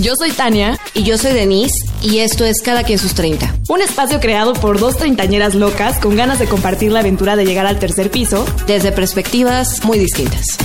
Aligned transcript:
Yo 0.00 0.16
soy 0.16 0.32
Tania. 0.32 0.76
Y 0.92 1.04
yo 1.04 1.16
soy 1.18 1.32
Denise. 1.32 1.86
Y 2.02 2.18
esto 2.18 2.44
es 2.44 2.60
Cada 2.62 2.82
quien 2.82 2.98
sus 2.98 3.14
30. 3.14 3.54
Un 3.68 3.80
espacio 3.80 4.18
creado 4.20 4.52
por 4.52 4.80
dos 4.80 4.96
treintañeras 4.96 5.54
locas 5.54 5.98
con 5.98 6.16
ganas 6.16 6.38
de 6.38 6.46
compartir 6.46 6.90
la 6.90 7.00
aventura 7.00 7.36
de 7.36 7.46
llegar 7.46 7.66
al 7.66 7.78
tercer 7.78 8.10
piso. 8.10 8.44
Desde 8.66 8.90
perspectivas 8.90 9.84
muy 9.84 9.98
distintas. 9.98 10.58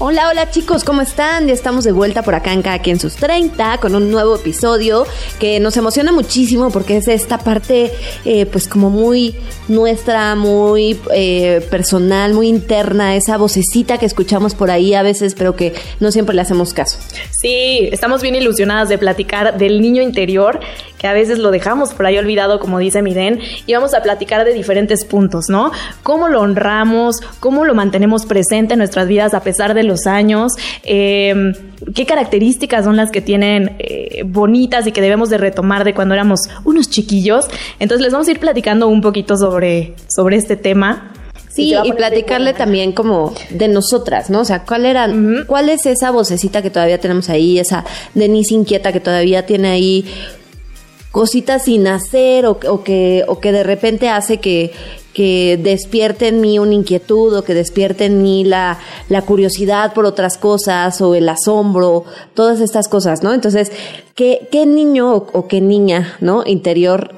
Hola, 0.00 0.28
hola 0.28 0.48
chicos, 0.48 0.84
¿cómo 0.84 1.02
están? 1.02 1.48
Ya 1.48 1.52
estamos 1.52 1.82
de 1.82 1.90
vuelta 1.90 2.22
por 2.22 2.36
acá 2.36 2.52
en 2.52 2.62
Cada 2.62 2.78
quien 2.78 3.00
sus 3.00 3.16
30 3.16 3.78
con 3.78 3.96
un 3.96 4.12
nuevo 4.12 4.36
episodio 4.36 5.04
que 5.40 5.58
nos 5.58 5.76
emociona 5.76 6.12
muchísimo 6.12 6.70
porque 6.70 6.98
es 6.98 7.08
esta 7.08 7.38
parte 7.38 7.90
eh, 8.24 8.46
pues 8.46 8.68
como 8.68 8.90
muy 8.90 9.34
nuestra, 9.66 10.36
muy 10.36 11.00
eh, 11.12 11.66
personal, 11.68 12.32
muy 12.32 12.46
interna, 12.46 13.16
esa 13.16 13.38
vocecita 13.38 13.98
que 13.98 14.06
escuchamos 14.06 14.54
por 14.54 14.70
ahí 14.70 14.94
a 14.94 15.02
veces 15.02 15.34
pero 15.34 15.56
que 15.56 15.74
no 15.98 16.12
siempre 16.12 16.36
le 16.36 16.42
hacemos 16.42 16.72
caso. 16.72 16.96
Sí, 17.32 17.88
estamos 17.90 18.22
bien 18.22 18.36
ilusionadas 18.36 18.88
de 18.88 18.98
platicar 18.98 19.58
del 19.58 19.80
niño 19.80 20.00
interior 20.00 20.60
que 20.98 21.06
a 21.06 21.12
veces 21.12 21.38
lo 21.38 21.50
dejamos 21.50 21.94
por 21.94 22.06
ahí 22.06 22.18
olvidado, 22.18 22.58
como 22.58 22.78
dice 22.78 23.02
Miden, 23.02 23.40
y 23.66 23.72
vamos 23.72 23.94
a 23.94 24.02
platicar 24.02 24.44
de 24.44 24.52
diferentes 24.52 25.04
puntos, 25.04 25.44
¿no? 25.48 25.70
Cómo 26.02 26.28
lo 26.28 26.40
honramos, 26.40 27.20
cómo 27.40 27.64
lo 27.64 27.74
mantenemos 27.74 28.26
presente 28.26 28.74
en 28.74 28.78
nuestras 28.78 29.06
vidas 29.06 29.32
a 29.32 29.40
pesar 29.40 29.74
de 29.74 29.84
los 29.88 30.06
años, 30.06 30.52
em, 30.84 31.52
qué 31.94 32.06
características 32.06 32.84
son 32.84 32.96
las 32.96 33.10
que 33.10 33.20
tienen 33.20 33.76
eh, 33.78 34.22
bonitas 34.24 34.86
y 34.86 34.92
que 34.92 35.00
debemos 35.00 35.30
de 35.30 35.38
retomar 35.38 35.84
de 35.84 35.94
cuando 35.94 36.14
éramos 36.14 36.40
unos 36.64 36.88
chiquillos. 36.88 37.46
Entonces 37.78 38.02
les 38.02 38.12
vamos 38.12 38.28
a 38.28 38.30
ir 38.30 38.40
platicando 38.40 38.88
un 38.88 39.00
poquito 39.00 39.36
sobre, 39.36 39.94
sobre 40.08 40.36
este 40.36 40.56
tema. 40.56 41.12
Sí, 41.50 41.74
y, 41.82 41.92
platicarle 41.92 42.52
también 42.52 42.92
como 42.92 43.34
de 43.50 43.66
nosotras, 43.66 44.30
¿no? 44.30 44.42
O 44.42 44.44
sea, 44.44 44.64
¿cuál 44.64 44.86
era, 44.86 45.10
cuál 45.48 45.68
es 45.70 45.86
esa 45.86 46.12
vocecita 46.12 46.62
que 46.62 46.70
todavía 46.70 47.00
tenemos 47.00 47.28
ahí, 47.30 47.58
esa 47.58 47.84
Denise 48.14 48.54
inquieta 48.54 48.92
que 48.92 49.00
todavía 49.00 49.44
tiene 49.44 49.68
ahí 49.68 50.04
cositas 51.10 51.64
sin 51.64 51.88
hacer 51.88 52.46
o, 52.46 52.58
que, 52.60 53.24
o 53.26 53.40
que 53.40 53.50
de 53.50 53.64
repente 53.64 54.08
hace 54.08 54.38
que, 54.38 54.72
que 55.18 55.58
despierte 55.60 56.28
en 56.28 56.40
mí 56.40 56.60
una 56.60 56.74
inquietud 56.74 57.36
o 57.36 57.42
que 57.42 57.52
despierte 57.52 58.04
en 58.04 58.22
mí 58.22 58.44
la, 58.44 58.78
la 59.08 59.22
curiosidad 59.22 59.92
por 59.92 60.04
otras 60.04 60.38
cosas 60.38 61.00
o 61.00 61.16
el 61.16 61.28
asombro, 61.28 62.04
todas 62.34 62.60
estas 62.60 62.86
cosas, 62.86 63.24
¿no? 63.24 63.34
Entonces, 63.34 63.72
¿qué, 64.14 64.46
qué 64.52 64.64
niño 64.64 65.12
o, 65.12 65.48
qué 65.48 65.60
niña, 65.60 66.16
¿no? 66.20 66.44
Interior 66.46 67.16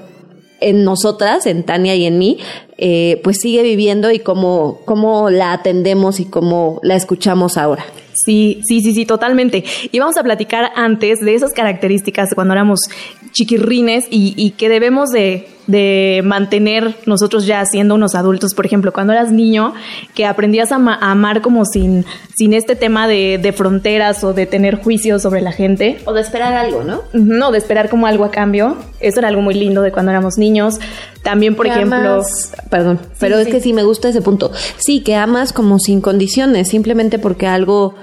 en 0.61 0.83
nosotras, 0.83 1.45
en 1.45 1.62
Tania 1.62 1.95
y 1.95 2.06
en 2.06 2.17
mí, 2.17 2.39
eh, 2.78 3.21
pues 3.23 3.37
sigue 3.39 3.62
viviendo 3.62 4.11
y 4.11 4.21
cómo, 4.21 4.81
cómo 4.87 5.28
la 5.28 5.53
atendemos 5.53 6.21
y 6.21 6.25
cómo 6.25 6.81
la 6.83 6.97
escuchamos 6.97 7.59
ahora. 7.59 7.84
Sí, 8.15 8.62
sí, 8.67 8.81
sí, 8.81 8.95
sí, 8.95 9.05
totalmente. 9.05 9.62
Y 9.93 9.98
vamos 9.98 10.17
a 10.17 10.23
platicar 10.23 10.71
antes 10.75 11.21
de 11.21 11.34
esas 11.34 11.53
características 11.53 12.31
cuando 12.34 12.55
éramos 12.55 12.81
chiquirrines 13.33 14.06
y, 14.11 14.33
y 14.39 14.53
que 14.53 14.71
debemos 14.71 15.11
de, 15.11 15.48
de, 15.71 16.23
mantener 16.25 16.97
nosotros 17.07 17.47
ya 17.47 17.65
siendo 17.65 17.95
unos 17.95 18.15
adultos. 18.15 18.55
Por 18.55 18.67
ejemplo, 18.67 18.93
cuando 18.93 19.13
eras 19.13 19.31
niño, 19.31 19.75
que 20.15 20.27
aprendías 20.27 20.73
a, 20.73 20.77
amar 20.77 21.41
como 21.41 21.65
sin, 21.65 22.05
sin 22.35 22.53
este 22.55 22.77
tema 22.77 23.07
de, 23.09 23.39
de, 23.39 23.53
fronteras 23.53 24.23
o 24.25 24.33
de 24.33 24.47
tener 24.47 24.77
juicios 24.77 25.23
sobre 25.23 25.41
la 25.41 25.53
gente. 25.53 25.99
O 26.05 26.12
de 26.12 26.21
esperar 26.21 26.55
algo, 26.55 26.85
¿no? 26.85 27.03
No, 27.12 27.53
de 27.53 27.59
esperar 27.59 27.89
como 27.89 28.07
algo 28.07 28.25
a 28.25 28.31
cambio. 28.31 28.77
Eso 29.01 29.19
era 29.21 29.29
algo 29.29 29.43
muy 29.43 29.55
lindo 29.55 29.83
de 29.83 29.93
cuando 29.93 30.11
éramos 30.11 30.39
niños. 30.39 30.79
También, 31.23 31.55
por 31.55 31.67
ejemplo... 31.67 32.23
perdón, 32.71 32.99
pero 33.19 33.39
es 33.39 33.49
que 33.49 33.61
sí 33.61 33.73
me 33.73 33.83
gusta 33.83 34.09
ese 34.09 34.23
punto. 34.23 34.51
Sí, 34.79 35.01
que 35.01 35.17
amas 35.17 35.53
como 35.53 35.79
sin 35.79 36.01
condiciones, 36.01 36.69
simplemente 36.69 37.19
porque 37.19 37.47
algo 37.47 37.95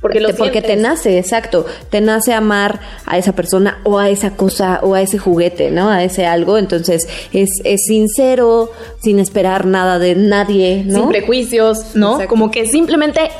porque, 0.00 0.20
te, 0.20 0.34
porque 0.34 0.62
te 0.62 0.76
nace, 0.76 1.18
exacto, 1.18 1.66
te 1.90 2.00
nace 2.00 2.32
amar 2.32 2.80
a 3.04 3.18
esa 3.18 3.32
persona 3.32 3.80
o 3.84 3.98
a 3.98 4.10
esa 4.10 4.36
cosa 4.36 4.80
o 4.82 4.94
a 4.94 5.02
ese 5.02 5.18
juguete, 5.18 5.70
¿no? 5.70 5.90
A 5.90 6.04
ese 6.04 6.24
algo, 6.26 6.56
entonces 6.56 7.08
es, 7.32 7.50
es 7.64 7.82
sincero, 7.86 8.70
sin 9.02 9.18
esperar 9.18 9.66
nada 9.66 9.98
de 9.98 10.14
nadie, 10.14 10.84
¿no? 10.86 11.00
Sin 11.00 11.08
prejuicios, 11.08 11.96
¿no? 11.96 12.18
Como 12.28 12.50
que 12.50 12.66
simplemente 12.66 13.30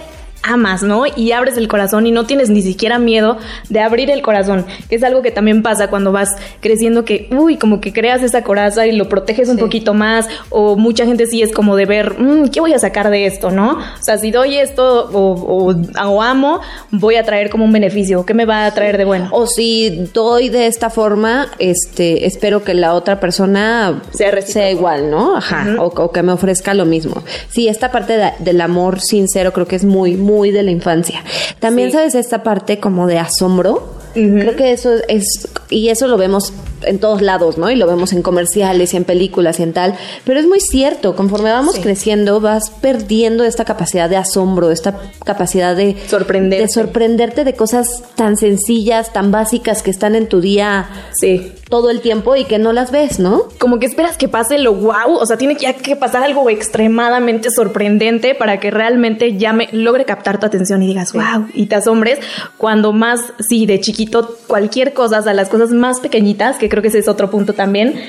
amas, 0.48 0.82
¿no? 0.82 1.04
Y 1.14 1.32
abres 1.32 1.56
el 1.56 1.69
corazón 1.69 2.06
y 2.06 2.10
no 2.10 2.26
tienes 2.26 2.50
ni 2.50 2.62
siquiera 2.62 2.98
miedo 2.98 3.38
de 3.69 3.81
abrir 3.81 4.10
el 4.10 4.22
corazón, 4.22 4.64
que 4.88 4.97
es 4.97 5.03
algo 5.04 5.22
que 5.22 5.31
también 5.31 5.62
pasa 5.62 5.88
cuando 5.88 6.10
vas 6.10 6.31
creciendo 6.60 7.04
que, 7.04 7.28
uy, 7.31 7.56
como 7.56 7.81
que 7.81 7.92
creas 7.92 8.22
esa 8.22 8.42
coraza 8.42 8.87
y 8.87 8.92
lo 8.92 9.08
proteges 9.08 9.48
un 9.48 9.58
poquito 9.58 9.94
más, 9.94 10.26
o 10.50 10.76
mucha 10.76 11.04
gente 11.04 11.26
sí 11.26 11.42
es 11.42 11.53
como 11.53 11.76
de 11.76 11.87
ver, 11.87 12.19
mm, 12.19 12.48
¿qué 12.48 12.60
voy 12.60 12.72
a 12.72 12.78
sacar 12.78 13.10
de 13.10 13.26
esto, 13.26 13.50
no? 13.50 13.72
O 13.72 14.03
sea, 14.03 14.19
si 14.19 14.31
doy 14.31 14.56
esto 14.56 15.10
o, 15.12 15.75
o, 15.97 16.22
amo, 16.22 16.60
voy 16.91 17.16
a 17.16 17.25
traer 17.25 17.50
como 17.50 17.64
un 17.64 17.72
beneficio, 17.72 18.25
¿qué 18.25 18.34
me 18.34 18.44
va 18.44 18.66
a 18.66 18.75
traer 18.75 18.98
de 18.98 19.04
bueno? 19.04 19.28
O 19.32 19.47
si 19.47 20.08
doy 20.14 20.48
de 20.48 20.66
esta 20.66 20.91
forma, 20.91 21.48
este, 21.58 22.26
espero 22.26 22.64
que 22.64 22.75
la 22.75 22.94
otra 22.94 23.20
persona 23.20 24.03
sea, 24.12 24.70
igual, 24.70 25.10
¿no? 25.10 25.37
Ajá, 25.37 25.76
o, 25.78 26.12
que 26.12 26.22
me 26.22 26.32
ofrezca 26.32 26.75
lo 26.75 26.84
mismo. 26.84 27.22
Sí, 27.48 27.69
esta 27.69 27.91
parte 27.91 28.19
del 28.38 28.60
amor 28.60 29.00
sincero 29.00 29.53
creo 29.53 29.66
que 29.66 29.76
es 29.76 29.84
muy, 29.84 30.16
muy 30.16 30.38
muy 30.38 30.53
de 30.53 30.62
la 30.62 30.71
infancia. 30.71 31.25
También 31.59 31.91
sabes 31.91 32.15
esta 32.15 32.44
parte 32.44 32.78
como 32.78 33.09
de 33.09 33.19
asombro. 33.19 33.99
Creo 34.15 34.56
que 34.56 34.72
eso 34.72 34.91
es, 35.09 35.49
y 35.69 35.88
eso 35.88 36.09
lo 36.09 36.16
vemos 36.16 36.53
en 36.82 36.99
todos 36.99 37.22
lados, 37.22 37.59
¿no? 37.59 37.71
Y 37.71 37.76
lo 37.76 37.87
vemos 37.87 38.12
en 38.12 38.22
comerciales 38.22 38.94
y 38.94 38.97
en 38.97 39.04
películas 39.04 39.59
y 39.60 39.65
en 39.65 39.72
tal. 39.72 39.94
Pero 40.25 40.41
es 40.41 40.47
muy 40.47 40.60
cierto, 40.60 41.15
conforme 41.15 41.50
vamos 41.50 41.78
creciendo, 41.78 42.41
vas 42.41 42.71
perdiendo 42.81 43.44
esta 43.44 43.65
capacidad 43.65 44.09
de 44.09 44.16
asombro, 44.16 44.71
esta 44.71 44.99
capacidad 45.25 45.76
de 45.76 45.97
sorprenderte. 46.09 46.66
de 46.66 46.69
sorprenderte 46.69 47.44
de 47.44 47.55
cosas 47.55 47.87
tan 48.16 48.37
sencillas, 48.37 49.12
tan 49.12 49.31
básicas 49.31 49.82
que 49.82 49.91
están 49.91 50.15
en 50.15 50.28
tu 50.28 50.41
día 50.41 50.88
sí. 51.20 51.53
Todo 51.69 51.91
el 51.91 52.01
tiempo 52.01 52.37
y 52.37 52.45
que 52.45 52.59
no 52.59 52.73
las 52.73 52.91
ves, 52.91 53.19
¿no? 53.19 53.45
Como 53.59 53.79
que 53.79 53.87
esperas 53.87 54.17
que 54.17 54.29
pase 54.29 54.59
lo 54.59 54.75
wow, 54.75 55.15
o 55.21 55.27
sea, 55.27 55.37
tiene 55.37 55.56
que, 55.56 55.73
que 55.75 55.97
pasar 55.97 56.23
algo 56.23 56.49
extremadamente 56.51 57.51
sorprendente 57.51 58.34
para 58.34 58.59
que 58.61 58.71
realmente 58.71 59.37
ya 59.37 59.53
me 59.53 59.69
logre 59.73 60.05
captar 60.05 60.41
tu 60.41 60.47
atención 60.47 60.83
y 60.83 60.87
digas 60.87 61.12
wow 61.12 61.49
y 61.53 61.67
te 61.67 61.75
asombres 61.75 62.19
cuando 62.56 62.93
más, 62.93 63.21
sí, 63.49 63.67
de 63.67 63.81
chiquito, 63.81 64.37
cualquier 64.47 64.93
cosa, 64.93 65.21
o 65.21 65.23
sea, 65.23 65.34
las 65.34 65.49
cosas 65.49 65.71
más 65.71 66.01
pequeñitas 66.01 66.56
que 66.56 66.69
creo 66.69 66.83
que 66.83 66.89
ese 66.89 66.99
es 66.99 67.09
otro 67.09 67.31
punto 67.31 67.53
también, 67.53 68.00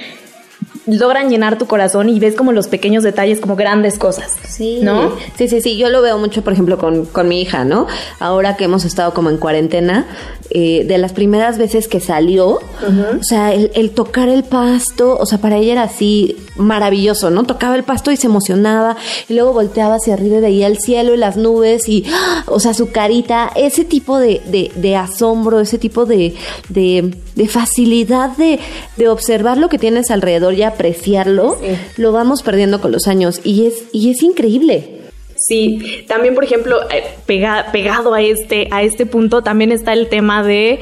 logran 0.85 1.29
llenar 1.29 1.57
tu 1.57 1.67
corazón 1.67 2.09
y 2.09 2.19
ves 2.19 2.35
como 2.35 2.51
los 2.51 2.67
pequeños 2.67 3.03
detalles 3.03 3.39
como 3.39 3.55
grandes 3.55 3.97
cosas. 3.97 4.35
Sí. 4.47 4.79
¿No? 4.81 5.15
Sí, 5.37 5.47
sí, 5.47 5.61
sí. 5.61 5.77
Yo 5.77 5.89
lo 5.89 6.01
veo 6.01 6.17
mucho, 6.17 6.43
por 6.43 6.53
ejemplo, 6.53 6.77
con, 6.77 7.05
con 7.05 7.27
mi 7.27 7.41
hija, 7.41 7.65
¿no? 7.65 7.87
Ahora 8.19 8.55
que 8.57 8.65
hemos 8.65 8.85
estado 8.85 9.13
como 9.13 9.29
en 9.29 9.37
cuarentena, 9.37 10.07
eh, 10.51 10.83
de 10.87 10.97
las 10.97 11.13
primeras 11.13 11.59
veces 11.59 11.87
que 11.87 11.99
salió, 11.99 12.53
o 12.53 13.23
sea, 13.23 13.53
el, 13.53 13.91
tocar 13.91 14.29
el 14.29 14.43
pasto, 14.43 15.15
o 15.15 15.25
sea, 15.27 15.37
para 15.37 15.57
ella 15.57 15.73
era 15.73 15.83
así 15.83 16.37
maravilloso, 16.55 17.29
¿no? 17.29 17.43
Tocaba 17.43 17.75
el 17.75 17.83
pasto 17.83 18.11
y 18.11 18.17
se 18.17 18.25
emocionaba, 18.25 18.97
y 19.27 19.35
luego 19.35 19.53
volteaba 19.53 19.97
hacia 19.97 20.15
arriba 20.15 20.37
y 20.37 20.41
veía 20.41 20.65
el 20.65 20.79
cielo 20.79 21.13
y 21.13 21.17
las 21.17 21.37
nubes, 21.37 21.87
y, 21.87 22.03
o 22.47 22.59
sea, 22.59 22.73
su 22.73 22.89
carita, 22.89 23.51
ese 23.55 23.85
tipo 23.85 24.17
de, 24.17 24.41
de, 24.75 24.95
asombro, 24.95 25.59
ese 25.59 25.77
tipo 25.77 26.07
de, 26.07 26.33
de, 26.69 27.13
facilidad 27.47 28.35
de, 28.35 28.59
de 28.97 29.07
observar 29.07 29.59
lo 29.59 29.69
que 29.69 29.77
tienes 29.77 30.09
alrededor 30.09 30.48
y 30.51 30.63
apreciarlo, 30.63 31.57
lo 31.97 32.11
vamos 32.11 32.43
perdiendo 32.43 32.81
con 32.81 32.91
los 32.91 33.07
años, 33.07 33.41
y 33.43 33.67
es, 33.67 33.83
y 33.91 34.11
es 34.11 34.21
increíble. 34.23 34.99
Sí, 35.47 36.03
también 36.07 36.35
por 36.35 36.43
ejemplo, 36.43 36.81
eh, 36.91 37.03
pegado 37.25 38.13
a 38.13 38.21
este, 38.21 38.67
a 38.71 38.83
este 38.83 39.05
punto 39.05 39.41
también 39.41 39.71
está 39.71 39.93
el 39.93 40.09
tema 40.09 40.43
de 40.43 40.79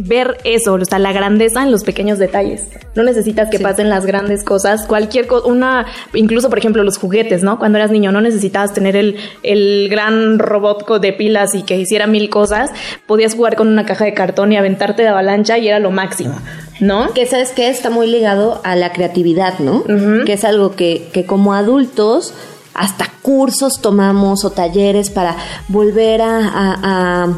ver 0.00 0.38
eso, 0.44 0.74
o 0.74 0.84
sea, 0.84 0.98
la 0.98 1.12
grandeza 1.12 1.62
en 1.62 1.70
los 1.70 1.84
pequeños 1.84 2.18
detalles. 2.18 2.68
No 2.94 3.02
necesitas 3.02 3.48
que 3.50 3.60
pasen 3.60 3.88
las 3.88 4.06
grandes 4.06 4.42
cosas, 4.42 4.86
cualquier 4.86 5.26
cosa, 5.26 5.46
una, 5.46 5.86
incluso 6.14 6.48
por 6.48 6.58
ejemplo 6.58 6.82
los 6.82 6.98
juguetes, 6.98 7.42
¿no? 7.42 7.58
Cuando 7.58 7.78
eras 7.78 7.90
niño 7.90 8.12
no 8.12 8.20
necesitabas 8.20 8.72
tener 8.72 8.96
el, 8.96 9.16
el 9.42 9.88
gran 9.90 10.38
robot 10.38 11.00
de 11.00 11.12
pilas 11.12 11.54
y 11.54 11.62
que 11.62 11.76
hiciera 11.76 12.06
mil 12.06 12.28
cosas, 12.30 12.70
podías 13.06 13.34
jugar 13.34 13.56
con 13.56 13.68
una 13.68 13.86
caja 13.86 14.04
de 14.04 14.14
cartón 14.14 14.52
y 14.52 14.56
aventarte 14.56 15.02
de 15.02 15.08
avalancha 15.08 15.58
y 15.58 15.68
era 15.68 15.78
lo 15.78 15.90
máximo. 15.90 16.38
¿No? 16.78 17.14
Que 17.14 17.24
sabes 17.24 17.52
que 17.52 17.68
está 17.68 17.88
muy 17.88 18.06
ligado 18.06 18.60
a 18.62 18.76
la 18.76 18.92
creatividad, 18.92 19.60
¿no? 19.60 19.82
Que 20.26 20.34
es 20.34 20.44
algo 20.44 20.76
que, 20.76 21.08
que 21.10 21.24
como 21.24 21.54
adultos 21.54 22.34
hasta 22.78 23.10
cursos 23.22 23.80
tomamos 23.80 24.44
o 24.44 24.50
talleres 24.50 25.10
para 25.10 25.36
volver 25.68 26.22
a, 26.22 27.28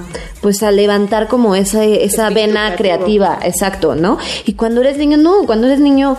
pues 0.40 0.62
a 0.62 0.70
levantar 0.70 1.28
como 1.28 1.54
esa, 1.54 1.84
esa 1.84 2.30
vena 2.30 2.76
creativa, 2.76 3.38
exacto, 3.42 3.94
¿no? 3.94 4.18
Y 4.44 4.54
cuando 4.54 4.80
eres 4.80 4.98
niño, 4.98 5.16
no, 5.16 5.44
cuando 5.46 5.66
eres 5.66 5.80
niño 5.80 6.16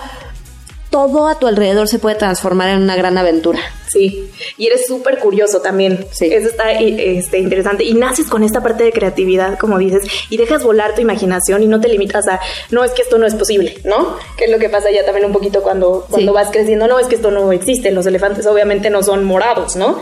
todo 0.89 1.27
a 1.27 1.36
tu 1.36 1.48
alrededor 1.48 1.88
se 1.88 2.00
puede 2.00 2.16
transformar 2.16 2.69
en 2.69 2.81
una 2.81 2.95
gran 2.95 3.18
aventura. 3.18 3.60
Sí, 3.89 4.30
y 4.57 4.68
eres 4.68 4.86
súper 4.86 5.18
curioso 5.18 5.62
también. 5.62 6.06
Sí. 6.12 6.27
Eso 6.31 6.47
está 6.47 6.71
este, 6.71 7.39
interesante. 7.39 7.83
Y 7.83 7.95
naces 7.95 8.27
con 8.27 8.44
esta 8.44 8.62
parte 8.62 8.83
de 8.83 8.91
creatividad, 8.91 9.57
como 9.57 9.80
dices, 9.80 10.03
y 10.30 10.38
dejas 10.38 10.63
volar 10.63 10.94
tu 10.94 11.01
imaginación 11.01 11.63
y 11.63 11.68
no 11.68 11.81
te 11.81 11.89
limitas 11.89 12.27
a, 12.27 12.39
no, 12.69 12.83
es 12.83 12.91
que 12.91 13.01
esto 13.01 13.18
no 13.18 13.25
es 13.25 13.33
posible, 13.33 13.80
¿no? 13.83 14.15
Que 14.38 14.45
es 14.45 14.51
lo 14.51 14.59
que 14.59 14.69
pasa 14.69 14.91
ya 14.91 15.03
también 15.06 15.25
un 15.25 15.33
poquito 15.33 15.63
cuando, 15.63 16.06
cuando 16.09 16.33
vas 16.33 16.50
creciendo, 16.51 16.88
no, 16.88 17.00
es 17.00 17.07
que 17.07 17.15
esto 17.15 17.31
no 17.31 17.51
existe. 17.51 17.91
Los 17.91 18.06
elefantes 18.06 18.45
obviamente 18.45 18.91
no 18.91 19.01
son 19.01 19.24
morados, 19.24 19.75
¿no? 19.75 20.00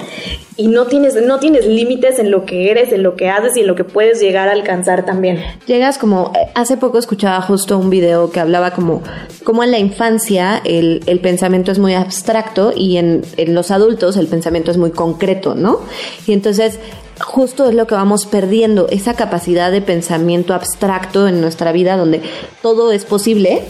Y 0.58 0.68
no 0.68 0.88
tienes, 0.88 1.16
no 1.22 1.40
tienes 1.40 1.66
límites 1.66 2.20
en 2.20 2.32
lo 2.32 2.46
que 2.46 2.72
eres, 2.72 2.92
en 2.92 3.04
lo 3.04 3.16
que 3.16 3.30
haces 3.30 3.56
y 3.56 3.62
en 3.62 3.68
lo 3.68 3.76
que 3.76 3.84
puedes 3.84 4.20
llegar 4.20 4.50
a 4.50 4.54
alcanzar 4.54 5.06
también. 5.06 5.40
Llegas 5.68 5.98
como, 5.98 6.34
eh, 6.36 6.50
hace 6.56 6.78
poco 6.78 6.98
escuchaba 6.98 7.40
justo 7.42 7.78
un 7.78 7.92
video 7.92 8.32
que 8.32 8.40
hablaba 8.40 8.72
como, 8.72 9.04
como 9.44 9.64
en 9.64 9.72
la 9.72 9.78
infancia 9.78 10.60
el, 10.66 11.04
el 11.06 11.20
pensamiento 11.20 11.72
es 11.72 11.78
muy 11.78 11.94
abstracto 11.94 12.74
y 12.76 12.98
en, 12.98 13.24
en 13.38 13.54
los 13.54 13.70
adultos 13.70 13.77
el 13.86 14.28
pensamiento 14.28 14.72
es 14.72 14.78
muy 14.78 14.92
concreto, 14.92 15.56
¿no? 15.56 15.80
Y 16.26 16.34
entonces 16.34 16.80
justo 17.20 17.68
es 17.68 17.76
lo 17.76 17.88
que 17.88 17.96
vamos 17.96 18.26
perdiendo, 18.26 18.88
esa 18.90 19.14
capacidad 19.16 19.72
de 19.72 19.82
pensamiento 19.82 20.54
abstracto 20.54 21.28
en 21.28 21.42
nuestra 21.42 21.72
vida 21.72 21.98
donde 21.98 22.22
todo 22.62 22.92
es 22.92 23.06
posible 23.06 23.64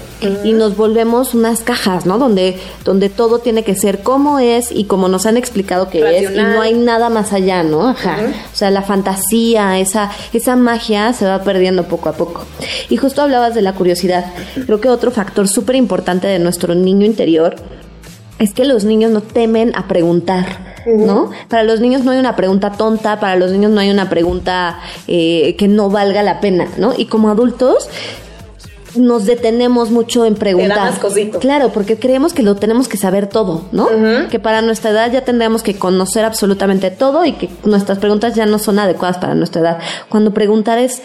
y 0.43 0.53
nos 0.53 0.75
volvemos 0.75 1.33
unas 1.33 1.61
cajas, 1.61 2.05
¿no? 2.05 2.17
Donde, 2.17 2.57
donde 2.83 3.09
todo 3.09 3.39
tiene 3.39 3.63
que 3.63 3.75
ser 3.75 3.99
como 3.99 4.39
es 4.39 4.71
y 4.71 4.85
como 4.85 5.07
nos 5.07 5.25
han 5.25 5.37
explicado 5.37 5.89
que 5.89 6.17
es 6.17 6.31
y 6.31 6.35
no 6.35 6.61
hay 6.61 6.73
nada 6.73 7.09
más 7.09 7.33
allá, 7.33 7.63
¿no? 7.63 7.89
Ajá. 7.89 8.17
O 8.51 8.55
sea, 8.55 8.71
la 8.71 8.81
fantasía, 8.81 9.79
esa, 9.79 10.11
esa 10.33 10.55
magia 10.55 11.13
se 11.13 11.25
va 11.25 11.43
perdiendo 11.43 11.83
poco 11.83 12.09
a 12.09 12.13
poco. 12.13 12.43
Y 12.89 12.97
justo 12.97 13.21
hablabas 13.21 13.55
de 13.55 13.61
la 13.61 13.73
curiosidad. 13.73 14.25
Creo 14.65 14.81
que 14.81 14.89
otro 14.89 15.11
factor 15.11 15.47
súper 15.47 15.75
importante 15.75 16.27
de 16.27 16.39
nuestro 16.39 16.75
niño 16.75 17.05
interior 17.05 17.55
es 18.39 18.53
que 18.53 18.65
los 18.65 18.83
niños 18.83 19.11
no 19.11 19.21
temen 19.21 19.75
a 19.75 19.87
preguntar. 19.87 20.67
¿no? 20.87 21.31
Para 21.49 21.63
los 21.63 21.81
niños 21.81 22.03
no 22.03 22.11
hay 22.11 22.19
una 22.19 22.37
pregunta 22.37 22.71
tonta, 22.71 23.19
para 23.19 23.35
los 23.35 23.51
niños 23.51 23.71
no 23.71 23.81
hay 23.81 23.89
una 23.89 24.09
pregunta 24.09 24.79
eh, 25.07 25.55
que 25.57 25.67
no 25.67 25.89
valga 25.89 26.23
la 26.23 26.39
pena, 26.39 26.69
¿no? 26.77 26.93
Y 26.95 27.07
como 27.07 27.29
adultos 27.29 27.89
nos 28.95 29.25
detenemos 29.25 29.91
mucho 29.91 30.25
en 30.25 30.35
preguntar. 30.35 30.93
Claro, 31.39 31.71
porque 31.73 31.99
creemos 31.99 32.33
que 32.33 32.41
lo 32.41 32.55
tenemos 32.55 32.87
que 32.87 32.97
saber 32.97 33.27
todo, 33.27 33.63
¿no? 33.71 33.87
Que 34.29 34.39
para 34.39 34.61
nuestra 34.61 34.91
edad 34.91 35.11
ya 35.11 35.21
tendríamos 35.21 35.61
que 35.61 35.77
conocer 35.77 36.25
absolutamente 36.25 36.89
todo 36.89 37.25
y 37.25 37.33
que 37.33 37.49
nuestras 37.65 37.99
preguntas 37.99 38.35
ya 38.35 38.45
no 38.45 38.59
son 38.59 38.79
adecuadas 38.79 39.17
para 39.17 39.35
nuestra 39.35 39.61
edad. 39.61 39.79
Cuando 40.09 40.33
preguntar 40.33 40.77
es 40.77 41.01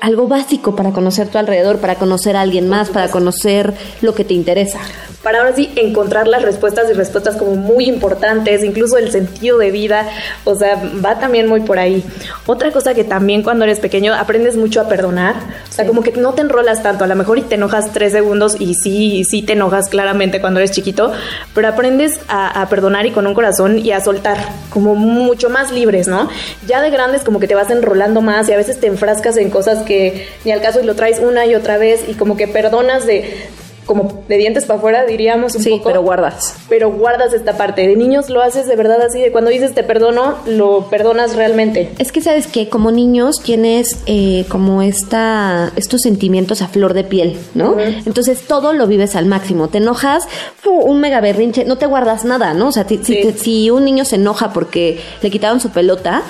algo 0.00 0.28
básico 0.28 0.76
para 0.76 0.92
conocer 0.92 1.28
tu 1.28 1.38
alrededor, 1.38 1.78
para 1.78 1.96
conocer 1.96 2.36
a 2.36 2.42
alguien 2.42 2.68
más, 2.68 2.90
para 2.90 3.08
conocer 3.08 3.74
lo 4.02 4.14
que 4.14 4.24
te 4.24 4.34
interesa 4.34 4.80
para 5.26 5.40
ahora 5.40 5.56
sí 5.56 5.72
encontrar 5.74 6.28
las 6.28 6.42
respuestas 6.42 6.88
y 6.88 6.92
respuestas 6.92 7.34
como 7.34 7.56
muy 7.56 7.86
importantes, 7.86 8.62
incluso 8.62 8.96
el 8.96 9.10
sentido 9.10 9.58
de 9.58 9.72
vida, 9.72 10.08
o 10.44 10.54
sea, 10.54 10.80
va 11.04 11.18
también 11.18 11.48
muy 11.48 11.62
por 11.62 11.80
ahí. 11.80 12.04
Otra 12.46 12.70
cosa 12.70 12.94
que 12.94 13.02
también 13.02 13.42
cuando 13.42 13.64
eres 13.64 13.80
pequeño 13.80 14.14
aprendes 14.14 14.56
mucho 14.56 14.80
a 14.80 14.86
perdonar, 14.86 15.34
o 15.68 15.72
sea, 15.72 15.84
como 15.84 16.04
que 16.04 16.12
no 16.12 16.34
te 16.34 16.42
enrolas 16.42 16.80
tanto, 16.80 17.02
a 17.02 17.08
lo 17.08 17.16
mejor 17.16 17.38
y 17.38 17.42
te 17.42 17.56
enojas 17.56 17.92
tres 17.92 18.12
segundos 18.12 18.54
y 18.60 18.74
sí, 18.74 19.24
sí 19.28 19.42
te 19.42 19.54
enojas 19.54 19.88
claramente 19.88 20.40
cuando 20.40 20.60
eres 20.60 20.70
chiquito, 20.70 21.10
pero 21.56 21.66
aprendes 21.66 22.20
a, 22.28 22.62
a 22.62 22.68
perdonar 22.68 23.04
y 23.06 23.10
con 23.10 23.26
un 23.26 23.34
corazón 23.34 23.80
y 23.80 23.90
a 23.90 24.00
soltar, 24.00 24.38
como 24.70 24.94
mucho 24.94 25.50
más 25.50 25.72
libres, 25.72 26.06
¿no? 26.06 26.28
Ya 26.68 26.80
de 26.80 26.90
grandes 26.90 27.24
como 27.24 27.40
que 27.40 27.48
te 27.48 27.56
vas 27.56 27.70
enrolando 27.70 28.20
más 28.20 28.48
y 28.48 28.52
a 28.52 28.56
veces 28.56 28.78
te 28.78 28.86
enfrascas 28.86 29.36
en 29.38 29.50
cosas 29.50 29.82
que 29.86 30.28
ni 30.44 30.52
al 30.52 30.60
caso 30.60 30.80
y 30.80 30.84
lo 30.84 30.94
traes 30.94 31.20
una 31.20 31.46
y 31.46 31.54
otra 31.54 31.78
vez 31.78 32.04
y 32.06 32.14
como 32.14 32.36
que 32.36 32.46
perdonas 32.46 33.06
de 33.06 33.48
como 33.86 34.24
de 34.28 34.36
dientes 34.36 34.66
para 34.66 34.78
afuera, 34.78 35.04
diríamos 35.06 35.54
un 35.54 35.62
sí, 35.62 35.80
pero 35.82 36.02
guardas. 36.02 36.56
Pero 36.68 36.90
guardas 36.90 37.32
esta 37.32 37.56
parte. 37.56 37.86
De 37.86 37.94
niños 37.96 38.28
lo 38.28 38.42
haces 38.42 38.66
de 38.66 38.74
verdad 38.74 39.00
así, 39.00 39.20
de 39.20 39.30
cuando 39.30 39.50
dices 39.50 39.74
te 39.74 39.84
perdono, 39.84 40.36
lo 40.44 40.90
perdonas 40.90 41.36
realmente. 41.36 41.90
Es 41.98 42.10
que 42.10 42.20
sabes 42.20 42.48
que 42.48 42.68
como 42.68 42.90
niños 42.90 43.40
tienes 43.42 44.00
eh, 44.06 44.44
como 44.48 44.82
esta, 44.82 45.72
estos 45.76 46.02
sentimientos 46.02 46.62
a 46.62 46.68
flor 46.68 46.94
de 46.94 47.04
piel, 47.04 47.38
¿no? 47.54 47.76
Entonces 47.78 48.42
todo 48.42 48.72
lo 48.72 48.88
vives 48.88 49.14
al 49.14 49.26
máximo. 49.26 49.68
Te 49.68 49.78
enojas, 49.78 50.24
un 50.64 51.00
mega 51.00 51.20
berrinche, 51.20 51.64
no 51.64 51.78
te 51.78 51.86
guardas 51.86 52.24
nada, 52.24 52.54
¿no? 52.54 52.68
O 52.68 52.72
sea, 52.72 52.86
si, 52.88 52.98
si 52.98 53.70
un 53.70 53.84
niño 53.84 54.04
se 54.04 54.16
enoja 54.16 54.52
porque 54.52 54.98
le 55.22 55.30
quitaron 55.30 55.60
su 55.60 55.70
pelota, 55.70 56.24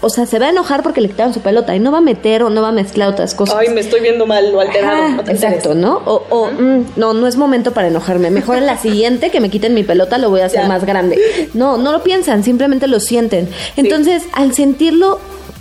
o 0.00 0.10
sea, 0.10 0.26
se 0.26 0.38
va 0.38 0.46
a 0.46 0.50
enojar 0.50 0.82
porque 0.82 1.00
le 1.00 1.08
quitaron 1.08 1.32
su 1.32 1.40
pelota 1.40 1.74
y 1.74 1.80
no 1.80 1.90
va 1.90 1.98
a 1.98 2.02
meter 2.02 2.42
o 2.42 2.50
no 2.50 2.62
va 2.62 2.68
a 2.68 2.72
mezclar 2.72 3.08
otras 3.08 3.34
cosas. 3.34 3.56
Ay, 3.58 3.68
me 3.70 3.80
estoy 3.80 4.00
viendo 4.00 4.26
mal 4.26 4.54
o 4.54 4.60
alterado. 4.60 5.22
exacto, 5.28 5.74
¿no? 5.74 6.02
O, 6.04 6.50
mm, 6.50 6.92
no, 6.96 7.14
no 7.14 7.26
es 7.26 7.36
momento 7.36 7.72
para 7.72 7.88
enojarme. 7.88 8.30
Mejor 8.30 8.58
en 8.58 8.66
la 8.66 8.76
siguiente 8.76 9.30
que 9.30 9.40
me 9.40 9.48
quiten 9.50 9.74
mi 9.74 9.84
pelota 9.84 10.18
lo 10.18 10.30
voy 10.30 10.40
a 10.40 10.46
hacer 10.46 10.66
más 10.68 10.84
grande. 10.84 11.18
No, 11.54 11.78
no 11.78 11.92
lo 11.92 12.02
piensan, 12.02 12.44
simplemente 12.44 12.86
lo 12.86 13.00
sienten. 13.00 13.48
Entonces, 13.76 14.24
al 14.32 14.54
sentirlo 14.54 15.20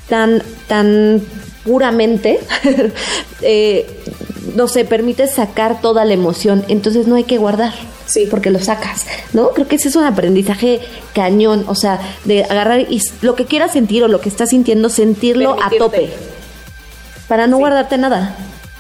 tan, 0.10 0.44
tan 0.68 1.22
puramente, 1.64 2.40
eh, 3.42 3.88
no 4.56 4.68
sé, 4.68 4.86
permite 4.86 5.28
sacar 5.28 5.82
toda 5.82 6.06
la 6.06 6.14
emoción. 6.14 6.64
Entonces 6.68 7.08
no 7.08 7.16
hay 7.16 7.24
que 7.24 7.38
guardar. 7.38 7.74
Sí. 8.06 8.28
Porque 8.30 8.52
lo 8.52 8.60
sacas, 8.60 9.06
¿no? 9.34 9.50
Creo 9.50 9.68
que 9.68 9.78
ese 9.78 9.88
es 9.88 9.96
un 9.96 10.04
aprendizaje 10.04 10.82
cañón, 11.14 11.66
o 11.68 11.76
sea, 11.76 12.00
de 12.26 12.44
agarrar 12.44 12.82
y 12.82 13.02
lo 13.22 13.36
que 13.36 13.46
quieras 13.46 13.74
sentir 13.74 14.04
o 14.04 14.08
lo 14.08 14.22
que 14.22 14.30
estás 14.30 14.50
sintiendo, 14.50 14.90
sentirlo 14.90 15.58
a 15.62 15.70
tope. 15.72 16.10
Para 17.28 17.48
no 17.48 17.58
guardarte 17.58 17.98
nada 17.98 18.38